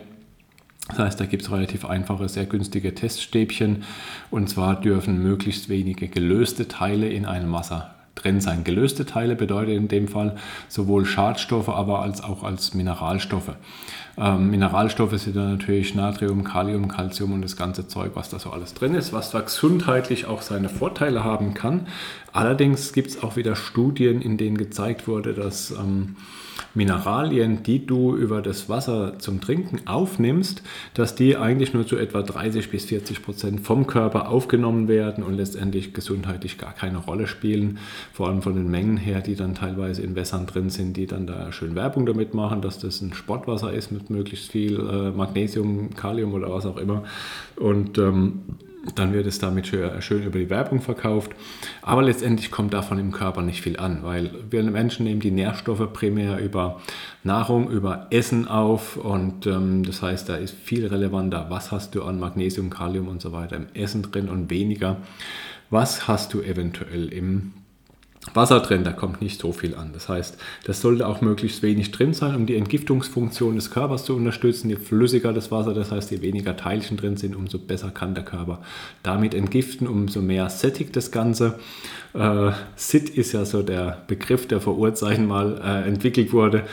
Das 0.87 0.99
heißt, 0.99 1.19
da 1.19 1.25
gibt 1.25 1.43
es 1.43 1.51
relativ 1.51 1.83
einfache, 1.83 2.29
sehr 2.29 2.45
günstige 2.45 2.95
Teststäbchen. 2.95 3.83
Und 4.31 4.49
zwar 4.49 4.79
dürfen 4.79 5.21
möglichst 5.21 5.67
wenige 5.67 6.07
gelöste 6.07 6.69
Teile 6.69 7.09
in 7.09 7.25
einem 7.25 7.51
Wasser 7.51 7.95
drin 8.15 8.41
sein. 8.41 8.63
Gelöste 8.63 9.05
Teile 9.05 9.35
bedeutet 9.35 9.75
in 9.75 9.87
dem 9.87 10.07
Fall 10.07 10.35
sowohl 10.67 11.05
Schadstoffe, 11.05 11.69
aber 11.69 12.01
als 12.01 12.23
auch 12.23 12.43
als 12.43 12.73
Mineralstoffe. 12.73 13.51
Ähm, 14.17 14.49
Mineralstoffe 14.49 15.17
sind 15.19 15.35
dann 15.35 15.51
natürlich 15.51 15.93
Natrium, 15.93 16.43
Kalium, 16.43 16.87
Calcium 16.87 17.33
und 17.33 17.41
das 17.41 17.57
ganze 17.57 17.87
Zeug, 17.87 18.11
was 18.15 18.29
da 18.29 18.39
so 18.39 18.51
alles 18.51 18.73
drin 18.73 18.95
ist, 18.95 19.11
was 19.11 19.31
da 19.31 19.41
gesundheitlich 19.41 20.25
auch 20.25 20.41
seine 20.41 20.69
Vorteile 20.69 21.23
haben 21.23 21.53
kann. 21.53 21.87
Allerdings 22.31 22.93
gibt 22.93 23.09
es 23.09 23.21
auch 23.21 23.35
wieder 23.35 23.55
Studien, 23.55 24.21
in 24.21 24.37
denen 24.37 24.57
gezeigt 24.57 25.07
wurde, 25.07 25.33
dass 25.33 25.71
ähm, 25.71 26.15
Mineralien, 26.73 27.63
die 27.63 27.85
du 27.85 28.15
über 28.15 28.41
das 28.41 28.69
Wasser 28.69 29.17
zum 29.19 29.41
Trinken 29.41 29.87
aufnimmst, 29.87 30.61
dass 30.93 31.15
die 31.15 31.37
eigentlich 31.37 31.73
nur 31.73 31.87
zu 31.87 31.97
etwa 31.97 32.21
30 32.21 32.69
bis 32.69 32.85
40 32.85 33.23
Prozent 33.23 33.61
vom 33.61 33.87
Körper 33.87 34.29
aufgenommen 34.29 34.87
werden 34.87 35.23
und 35.23 35.35
letztendlich 35.35 35.93
gesundheitlich 35.93 36.57
gar 36.57 36.73
keine 36.73 36.97
Rolle 36.97 37.27
spielen. 37.27 37.79
vor 38.13 38.27
allem 38.27 38.41
von 38.41 38.55
den 38.55 38.69
Mengen 38.69 38.97
her, 38.97 39.21
die 39.21 39.35
dann 39.35 39.55
teilweise 39.55 40.01
in 40.01 40.15
Wässern 40.15 40.45
drin 40.45 40.69
sind, 40.69 40.97
die 40.97 41.05
dann 41.05 41.27
da 41.27 41.51
schön 41.51 41.75
Werbung 41.75 42.05
damit 42.05 42.33
machen, 42.33 42.61
dass 42.61 42.79
das 42.79 43.01
ein 43.01 43.13
Sportwasser 43.13 43.73
ist 43.73 43.91
mit 43.91 44.09
möglichst 44.09 44.51
viel 44.51 44.79
äh, 44.79 45.11
Magnesium, 45.11 45.91
Kalium 45.95 46.33
oder 46.33 46.51
was 46.51 46.65
auch 46.65 46.77
immer. 46.77 47.03
Und 47.55 47.97
ähm, 47.97 48.41
dann 48.93 49.13
wird 49.13 49.25
es 49.25 49.39
damit 49.39 49.67
schön 49.67 50.23
über 50.23 50.37
die 50.37 50.49
Werbung 50.49 50.81
verkauft. 50.81 51.31
Aber 51.81 52.03
letztendlich 52.03 52.51
kommt 52.51 52.73
davon 52.73 52.99
im 52.99 53.11
Körper 53.11 53.41
nicht 53.41 53.61
viel 53.61 53.77
an, 53.77 54.03
weil 54.03 54.31
wir 54.49 54.63
Menschen 54.63 55.05
nehmen 55.05 55.19
die 55.19 55.31
Nährstoffe 55.31 55.91
primär 55.93 56.39
über 56.39 56.81
Nahrung, 57.23 57.69
über 57.69 58.07
Essen 58.11 58.47
auf 58.47 58.97
und 58.97 59.47
ähm, 59.47 59.83
das 59.83 60.01
heißt, 60.01 60.29
da 60.29 60.35
ist 60.35 60.55
viel 60.55 60.85
relevanter, 60.85 61.47
was 61.49 61.71
hast 61.71 61.95
du 61.95 62.03
an 62.03 62.19
Magnesium, 62.19 62.69
Kalium 62.69 63.07
und 63.07 63.21
so 63.21 63.31
weiter 63.31 63.55
im 63.55 63.67
Essen 63.73 64.03
drin 64.03 64.29
und 64.29 64.49
weniger, 64.51 64.97
was 65.69 66.07
hast 66.07 66.33
du 66.33 66.41
eventuell 66.41 67.11
im 67.11 67.53
Wasser 68.33 68.59
drin, 68.59 68.83
da 68.83 68.91
kommt 68.91 69.21
nicht 69.21 69.39
so 69.39 69.51
viel 69.51 69.75
an. 69.75 69.91
Das 69.93 70.09
heißt, 70.09 70.37
das 70.65 70.81
sollte 70.81 71.07
auch 71.07 71.21
möglichst 71.21 71.61
wenig 71.61 71.91
drin 71.91 72.13
sein, 72.13 72.35
um 72.35 72.45
die 72.45 72.55
Entgiftungsfunktion 72.55 73.55
des 73.55 73.71
Körpers 73.71 74.03
zu 74.03 74.15
unterstützen. 74.15 74.69
Je 74.69 74.75
flüssiger 74.77 75.31
das 75.31 75.51
Wasser, 75.51 75.73
das 75.73 75.91
heißt, 75.91 76.11
je 76.11 76.21
weniger 76.21 76.57
Teilchen 76.57 76.97
drin 76.97 77.17
sind, 77.17 77.35
umso 77.35 77.59
besser 77.59 77.91
kann 77.91 78.15
der 78.15 78.25
Körper 78.25 78.61
damit 79.03 79.33
entgiften, 79.33 79.87
umso 79.87 80.21
mehr 80.21 80.49
sättigt 80.49 80.95
das 80.95 81.11
Ganze. 81.11 81.59
Äh, 82.13 82.51
SIT 82.75 83.09
ist 83.09 83.33
ja 83.33 83.45
so 83.45 83.61
der 83.61 84.01
Begriff, 84.07 84.47
der 84.47 84.59
vor 84.59 84.77
Urzeichen 84.77 85.27
mal 85.27 85.61
äh, 85.63 85.87
entwickelt 85.87 86.33
wurde, 86.33 86.63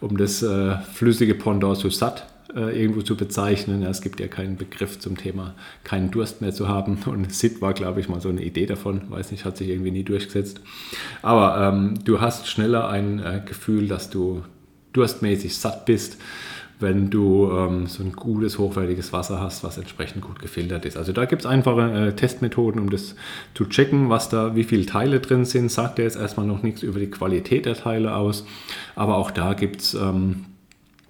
um 0.00 0.16
das 0.16 0.42
äh, 0.42 0.78
flüssige 0.94 1.34
Pendant 1.34 1.76
zu 1.76 1.90
satt 1.90 2.31
äh, 2.54 2.80
irgendwo 2.80 3.02
zu 3.02 3.16
bezeichnen. 3.16 3.82
Ja, 3.82 3.88
es 3.88 4.00
gibt 4.00 4.20
ja 4.20 4.28
keinen 4.28 4.56
Begriff 4.56 4.98
zum 4.98 5.16
Thema 5.16 5.54
keinen 5.84 6.10
Durst 6.10 6.40
mehr 6.40 6.52
zu 6.52 6.68
haben. 6.68 6.98
Und 7.06 7.32
SID 7.32 7.60
war, 7.60 7.74
glaube 7.74 8.00
ich, 8.00 8.08
mal 8.08 8.20
so 8.20 8.28
eine 8.28 8.42
Idee 8.42 8.66
davon. 8.66 9.02
Weiß 9.10 9.30
nicht, 9.30 9.44
hat 9.44 9.56
sich 9.56 9.68
irgendwie 9.68 9.90
nie 9.90 10.04
durchgesetzt. 10.04 10.60
Aber 11.22 11.68
ähm, 11.68 11.94
du 12.04 12.20
hast 12.20 12.48
schneller 12.48 12.88
ein 12.88 13.18
äh, 13.18 13.40
Gefühl, 13.44 13.88
dass 13.88 14.10
du 14.10 14.42
durstmäßig 14.92 15.56
satt 15.56 15.86
bist, 15.86 16.18
wenn 16.82 17.10
du 17.10 17.50
ähm, 17.50 17.86
so 17.86 18.02
ein 18.02 18.12
gutes, 18.12 18.58
hochwertiges 18.58 19.12
Wasser 19.12 19.40
hast, 19.40 19.64
was 19.64 19.78
entsprechend 19.78 20.20
gut 20.20 20.40
gefiltert 20.40 20.84
ist. 20.84 20.96
Also 20.96 21.12
da 21.12 21.24
gibt 21.24 21.42
es 21.42 21.46
einfache 21.46 22.08
äh, 22.08 22.12
Testmethoden, 22.12 22.80
um 22.80 22.90
das 22.90 23.14
zu 23.54 23.64
checken, 23.64 24.10
was 24.10 24.28
da, 24.28 24.54
wie 24.56 24.64
viele 24.64 24.84
Teile 24.84 25.20
drin 25.20 25.44
sind. 25.44 25.70
Sagt 25.70 25.98
er 25.98 26.04
jetzt 26.04 26.16
erstmal 26.16 26.46
noch 26.46 26.62
nichts 26.62 26.82
über 26.82 26.98
die 26.98 27.10
Qualität 27.10 27.66
der 27.66 27.76
Teile 27.76 28.16
aus, 28.16 28.44
aber 28.96 29.16
auch 29.16 29.30
da 29.30 29.54
gibt 29.54 29.80
es 29.80 29.94
ähm, 29.94 30.46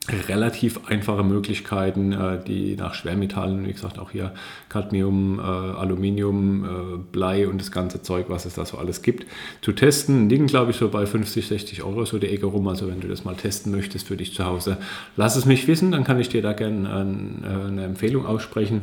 relativ 0.09 0.81
einfache 0.89 1.23
Möglichkeiten, 1.23 2.13
äh, 2.13 2.43
die 2.45 2.75
nach 2.75 2.95
Schwermetallen, 2.95 3.67
wie 3.67 3.73
gesagt, 3.73 3.99
auch 3.99 4.11
hier 4.11 4.33
Cadmium, 4.69 5.39
äh, 5.39 5.43
Aluminium, 5.43 6.65
äh, 6.65 6.69
Blei 7.13 7.47
und 7.47 7.61
das 7.61 7.71
ganze 7.71 8.03
Zeug, 8.03 8.27
was 8.29 8.45
es 8.45 8.55
da 8.55 8.65
so 8.65 8.79
alles 8.79 9.03
gibt, 9.03 9.27
zu 9.61 9.73
testen. 9.73 10.29
Liegen, 10.29 10.49
glaube 10.49 10.73
ich, 10.73 10.77
so 10.77 10.89
bei 10.89 11.07
50, 11.07 11.47
60 11.47 11.85
Euro 11.85 12.05
so 12.05 12.19
der 12.19 12.33
Ecke 12.33 12.47
rum. 12.47 12.67
Also 12.67 12.89
wenn 12.89 13.01
du 13.01 13.07
das 13.07 13.25
mal 13.25 13.37
testen 13.37 13.71
möchtest 13.71 14.09
für 14.09 14.17
dich 14.17 14.35
zu 14.35 14.45
Hause, 14.45 14.79
lass 15.17 15.37
es 15.37 15.47
mich 15.47 15.69
wissen, 15.69 15.93
dann 15.93 16.05
kann 16.05 16.19
ich 16.19 16.29
dir 16.29 16.43
da 16.43 16.53
gerne 16.53 16.93
eine 16.93 17.85
Empfehlung 17.85 18.27
aussprechen. 18.27 18.83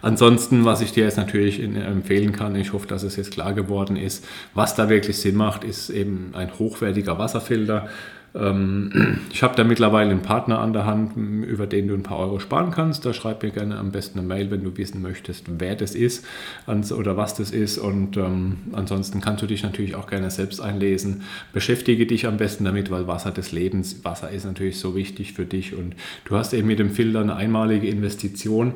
Ansonsten, 0.00 0.64
was 0.64 0.80
ich 0.80 0.92
dir 0.92 1.04
jetzt 1.04 1.16
natürlich 1.16 1.62
empfehlen 1.62 2.32
kann, 2.32 2.56
ich 2.56 2.72
hoffe, 2.72 2.86
dass 2.86 3.02
es 3.02 3.16
jetzt 3.16 3.32
klar 3.32 3.52
geworden 3.52 3.96
ist, 3.96 4.26
was 4.54 4.74
da 4.74 4.88
wirklich 4.88 5.18
Sinn 5.18 5.36
macht, 5.36 5.64
ist 5.64 5.90
eben 5.90 6.30
ein 6.34 6.58
hochwertiger 6.58 7.18
Wasserfilter. 7.18 7.88
Ähm, 8.34 9.20
ich 9.32 9.42
habe 9.42 9.56
da 9.56 9.64
mittlerweile 9.64 10.10
einen 10.10 10.22
Partner 10.22 10.58
an 10.58 10.72
der 10.72 10.84
Hand, 10.86 11.16
über 11.16 11.66
den 11.66 11.88
du 11.88 11.94
ein 11.94 12.02
paar 12.02 12.18
Euro 12.18 12.38
sparen 12.38 12.70
kannst. 12.70 13.04
Da 13.04 13.12
schreib 13.12 13.42
mir 13.42 13.50
gerne 13.50 13.78
am 13.78 13.90
besten 13.90 14.18
eine 14.18 14.28
Mail, 14.28 14.50
wenn 14.50 14.64
du 14.64 14.76
wissen 14.76 15.02
möchtest, 15.02 15.46
wer 15.58 15.76
das 15.76 15.94
ist 15.94 16.24
oder 16.66 17.16
was 17.16 17.34
das 17.34 17.50
ist. 17.50 17.78
Und 17.78 18.16
ähm, 18.16 18.58
ansonsten 18.72 19.20
kannst 19.20 19.42
du 19.42 19.46
dich 19.46 19.62
natürlich 19.62 19.94
auch 19.94 20.06
gerne 20.06 20.30
selbst 20.30 20.60
einlesen. 20.60 21.22
Beschäftige 21.52 22.06
dich 22.06 22.26
am 22.26 22.36
besten 22.36 22.64
damit, 22.64 22.90
weil 22.90 23.06
Wasser 23.06 23.30
des 23.30 23.52
Lebens, 23.52 24.04
Wasser 24.04 24.30
ist 24.30 24.44
natürlich 24.44 24.78
so 24.78 24.94
wichtig 24.94 25.32
für 25.32 25.44
dich. 25.44 25.74
Und 25.74 25.94
du 26.24 26.36
hast 26.36 26.52
eben 26.52 26.68
mit 26.68 26.78
dem 26.78 26.90
Filter 26.90 27.20
eine 27.20 27.36
einmalige 27.36 27.88
Investition 27.88 28.74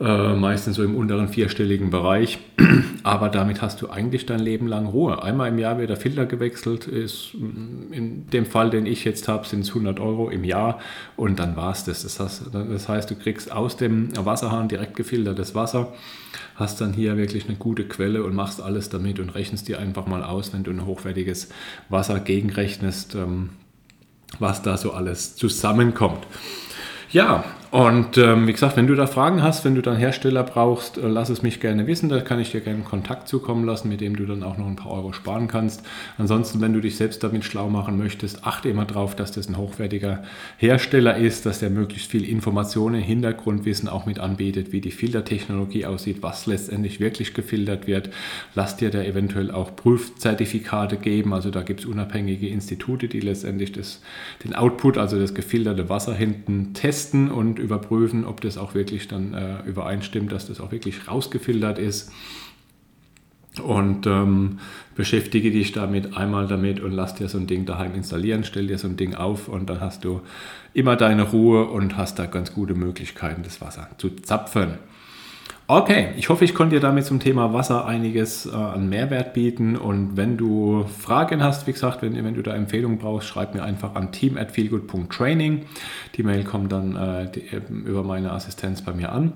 äh, 0.00 0.34
meistens 0.34 0.76
so 0.76 0.82
im 0.82 0.96
unteren 0.96 1.28
vierstelligen 1.28 1.90
Bereich. 1.90 2.38
Aber 3.02 3.28
damit 3.28 3.60
hast 3.60 3.82
du 3.82 3.90
eigentlich 3.90 4.24
dein 4.24 4.40
Leben 4.40 4.66
lang 4.66 4.86
Ruhe. 4.86 5.22
Einmal 5.22 5.50
im 5.50 5.58
Jahr 5.58 5.76
wird 5.76 5.90
der 5.90 5.98
Filter 5.98 6.24
gewechselt, 6.24 6.86
ist 6.86 7.34
mm, 7.34 7.92
in 7.92 8.26
dem 8.30 8.46
Fall, 8.46 8.70
den 8.70 8.86
ich 8.86 9.04
jetzt 9.04 9.28
habe, 9.28 9.46
sind 9.46 9.60
es 9.60 9.68
100 9.68 10.00
Euro 10.00 10.30
im 10.30 10.42
Jahr 10.42 10.80
und 11.16 11.38
dann 11.38 11.54
war 11.54 11.72
es 11.72 11.84
das. 11.84 12.02
Das 12.02 12.18
heißt, 12.18 12.44
das 12.52 12.88
heißt, 12.88 13.10
du 13.10 13.14
kriegst 13.14 13.52
aus 13.52 13.76
dem 13.76 14.08
Wasserhahn 14.16 14.68
direkt 14.68 14.96
gefiltertes 14.96 15.54
Wasser, 15.54 15.92
hast 16.54 16.80
dann 16.80 16.94
hier 16.94 17.18
wirklich 17.18 17.46
eine 17.46 17.58
gute 17.58 17.84
Quelle 17.84 18.24
und 18.24 18.34
machst 18.34 18.62
alles 18.62 18.88
damit 18.88 19.20
und 19.20 19.28
rechnest 19.28 19.68
dir 19.68 19.78
einfach 19.78 20.06
mal 20.06 20.24
aus, 20.24 20.54
wenn 20.54 20.64
du 20.64 20.70
ein 20.70 20.86
hochwertiges 20.86 21.50
Wasser 21.90 22.20
gegenrechnest, 22.20 23.16
ähm, 23.16 23.50
was 24.38 24.62
da 24.62 24.78
so 24.78 24.92
alles 24.92 25.36
zusammenkommt. 25.36 26.26
Ja, 27.12 27.44
und 27.70 28.18
ähm, 28.18 28.48
wie 28.48 28.52
gesagt, 28.52 28.76
wenn 28.76 28.88
du 28.88 28.96
da 28.96 29.06
Fragen 29.06 29.44
hast, 29.44 29.64
wenn 29.64 29.76
du 29.76 29.82
dann 29.82 29.96
Hersteller 29.96 30.42
brauchst, 30.42 30.98
äh, 30.98 31.06
lass 31.06 31.28
es 31.28 31.42
mich 31.42 31.60
gerne 31.60 31.86
wissen. 31.86 32.08
Da 32.08 32.20
kann 32.20 32.40
ich 32.40 32.50
dir 32.50 32.60
gerne 32.60 32.82
Kontakt 32.82 33.28
zukommen 33.28 33.64
lassen, 33.64 33.88
mit 33.88 34.00
dem 34.00 34.16
du 34.16 34.26
dann 34.26 34.42
auch 34.42 34.58
noch 34.58 34.66
ein 34.66 34.74
paar 34.74 34.90
Euro 34.90 35.12
sparen 35.12 35.46
kannst. 35.46 35.84
Ansonsten, 36.18 36.60
wenn 36.60 36.72
du 36.72 36.80
dich 36.80 36.96
selbst 36.96 37.22
damit 37.22 37.44
schlau 37.44 37.68
machen 37.68 37.96
möchtest, 37.96 38.44
achte 38.44 38.68
immer 38.68 38.86
darauf, 38.86 39.14
dass 39.14 39.30
das 39.30 39.48
ein 39.48 39.56
hochwertiger 39.56 40.24
Hersteller 40.56 41.16
ist, 41.16 41.46
dass 41.46 41.60
der 41.60 41.70
möglichst 41.70 42.10
viel 42.10 42.28
Informationen, 42.28 43.00
Hintergrundwissen 43.00 43.88
auch 43.88 44.04
mit 44.04 44.18
anbietet, 44.18 44.72
wie 44.72 44.80
die 44.80 44.90
Filtertechnologie 44.90 45.86
aussieht, 45.86 46.24
was 46.24 46.46
letztendlich 46.46 46.98
wirklich 46.98 47.34
gefiltert 47.34 47.86
wird. 47.86 48.10
Lass 48.56 48.78
dir 48.78 48.90
da 48.90 49.00
eventuell 49.00 49.52
auch 49.52 49.76
Prüfzertifikate 49.76 50.96
geben. 50.96 51.32
Also 51.32 51.52
da 51.52 51.62
gibt 51.62 51.80
es 51.80 51.86
unabhängige 51.86 52.48
Institute, 52.48 53.06
die 53.06 53.20
letztendlich 53.20 53.70
das, 53.70 54.02
den 54.42 54.56
Output, 54.56 54.98
also 54.98 55.20
das 55.20 55.34
gefilterte 55.34 55.88
Wasser 55.88 56.14
hinten 56.14 56.74
testen 56.74 57.30
und 57.30 57.59
überprüfen, 57.60 58.24
ob 58.24 58.40
das 58.40 58.58
auch 58.58 58.74
wirklich 58.74 59.08
dann 59.08 59.34
äh, 59.34 59.62
übereinstimmt, 59.62 60.32
dass 60.32 60.48
das 60.48 60.60
auch 60.60 60.72
wirklich 60.72 61.08
rausgefiltert 61.08 61.78
ist. 61.78 62.12
Und 63.62 64.06
ähm, 64.06 64.60
beschäftige 64.94 65.50
dich 65.50 65.72
damit 65.72 66.16
einmal 66.16 66.46
damit 66.46 66.78
und 66.80 66.92
lass 66.92 67.16
dir 67.16 67.28
so 67.28 67.36
ein 67.36 67.48
Ding 67.48 67.66
daheim 67.66 67.94
installieren, 67.94 68.44
stell 68.44 68.68
dir 68.68 68.78
so 68.78 68.86
ein 68.86 68.96
Ding 68.96 69.14
auf 69.14 69.48
und 69.48 69.68
dann 69.68 69.80
hast 69.80 70.04
du 70.04 70.20
immer 70.72 70.94
deine 70.94 71.24
Ruhe 71.24 71.66
und 71.66 71.96
hast 71.96 72.20
da 72.20 72.26
ganz 72.26 72.54
gute 72.54 72.74
Möglichkeiten, 72.74 73.42
das 73.42 73.60
Wasser 73.60 73.88
zu 73.98 74.10
zapfen. 74.10 74.74
Okay, 75.72 76.08
ich 76.16 76.28
hoffe, 76.28 76.44
ich 76.44 76.52
konnte 76.52 76.74
dir 76.74 76.80
damit 76.80 77.04
zum 77.04 77.20
Thema 77.20 77.52
Wasser 77.52 77.86
einiges 77.86 78.44
äh, 78.44 78.50
an 78.50 78.88
Mehrwert 78.88 79.34
bieten. 79.34 79.76
Und 79.76 80.16
wenn 80.16 80.36
du 80.36 80.84
Fragen 80.98 81.44
hast, 81.44 81.68
wie 81.68 81.72
gesagt, 81.72 82.02
wenn, 82.02 82.16
wenn 82.24 82.34
du 82.34 82.42
da 82.42 82.56
Empfehlungen 82.56 82.98
brauchst, 82.98 83.28
schreib 83.28 83.54
mir 83.54 83.62
einfach 83.62 83.94
an 83.94 84.10
team 84.10 84.36
at 84.36 84.50
feelgood.training. 84.50 85.66
Die 86.16 86.24
Mail 86.24 86.42
kommt 86.42 86.72
dann 86.72 86.96
äh, 86.96 87.30
die, 87.30 87.44
über 87.84 88.02
meine 88.02 88.32
Assistenz 88.32 88.82
bei 88.82 88.92
mir 88.92 89.12
an. 89.12 89.34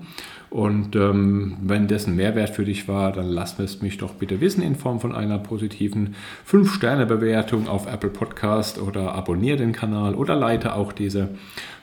Und 0.49 0.97
ähm, 0.97 1.55
wenn 1.61 1.87
das 1.87 2.05
ein 2.05 2.17
Mehrwert 2.17 2.49
für 2.49 2.65
dich 2.65 2.89
war, 2.89 3.13
dann 3.13 3.27
lass 3.27 3.57
es 3.59 3.81
mich 3.81 3.97
doch 3.97 4.15
bitte 4.15 4.41
wissen 4.41 4.61
in 4.61 4.75
Form 4.75 4.99
von 4.99 5.15
einer 5.15 5.39
positiven 5.39 6.15
5-Sterne-Bewertung 6.49 7.69
auf 7.69 7.87
Apple 7.87 8.09
Podcast 8.09 8.77
oder 8.77 9.15
abonniere 9.15 9.57
den 9.57 9.71
Kanal 9.71 10.15
oder 10.15 10.35
leite 10.35 10.75
auch 10.75 10.91
diese 10.91 11.29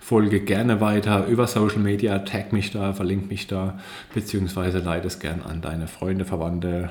Folge 0.03 0.41
gerne 0.41 0.81
weiter 0.81 1.27
über 1.29 1.47
Social 1.47 1.79
Media, 1.79 2.19
tag 2.19 2.53
mich 2.53 2.73
da, 2.73 2.93
verlink 2.93 3.31
mich 3.31 3.47
da, 3.47 3.79
beziehungsweise 4.13 4.81
leite 4.81 5.07
es 5.07 5.21
gerne 5.21 5.47
an 5.47 5.61
deine 5.61 5.87
Freunde, 5.87 6.25
Verwandte, 6.25 6.91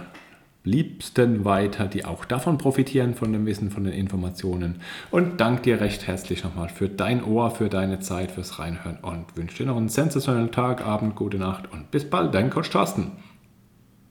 Liebsten 0.63 1.43
weiter, 1.43 1.88
die 1.88 2.06
auch 2.06 2.24
davon 2.24 2.58
profitieren, 2.58 3.13
von 3.13 3.34
dem 3.34 3.45
Wissen, 3.45 3.69
von 3.69 3.84
den 3.84 3.91
Informationen. 3.93 4.80
Und 5.12 5.41
danke 5.41 5.63
dir 5.63 5.82
recht 5.82 6.08
herzlich 6.08 6.45
nochmal 6.45 6.69
für 6.69 6.88
dein 6.88 7.21
Ohr, 7.21 7.52
für 7.52 7.67
deine 7.67 8.00
Zeit, 8.00 8.32
fürs 8.32 8.60
Reinhören 8.60 9.00
und 9.02 9.36
wünsche 9.36 9.58
dir 9.58 9.65
noch 9.65 9.78
einen 9.78 9.89
sensationellen 9.89 10.54
Tag, 10.54 10.86
Abend, 10.86 11.17
gute 11.17 11.38
Nacht 11.38 11.69
und 11.69 11.91
bis 11.91 12.10
bald, 12.10 12.34
dein 12.34 12.50
Coach 12.50 12.69
Thorsten. 12.69 13.12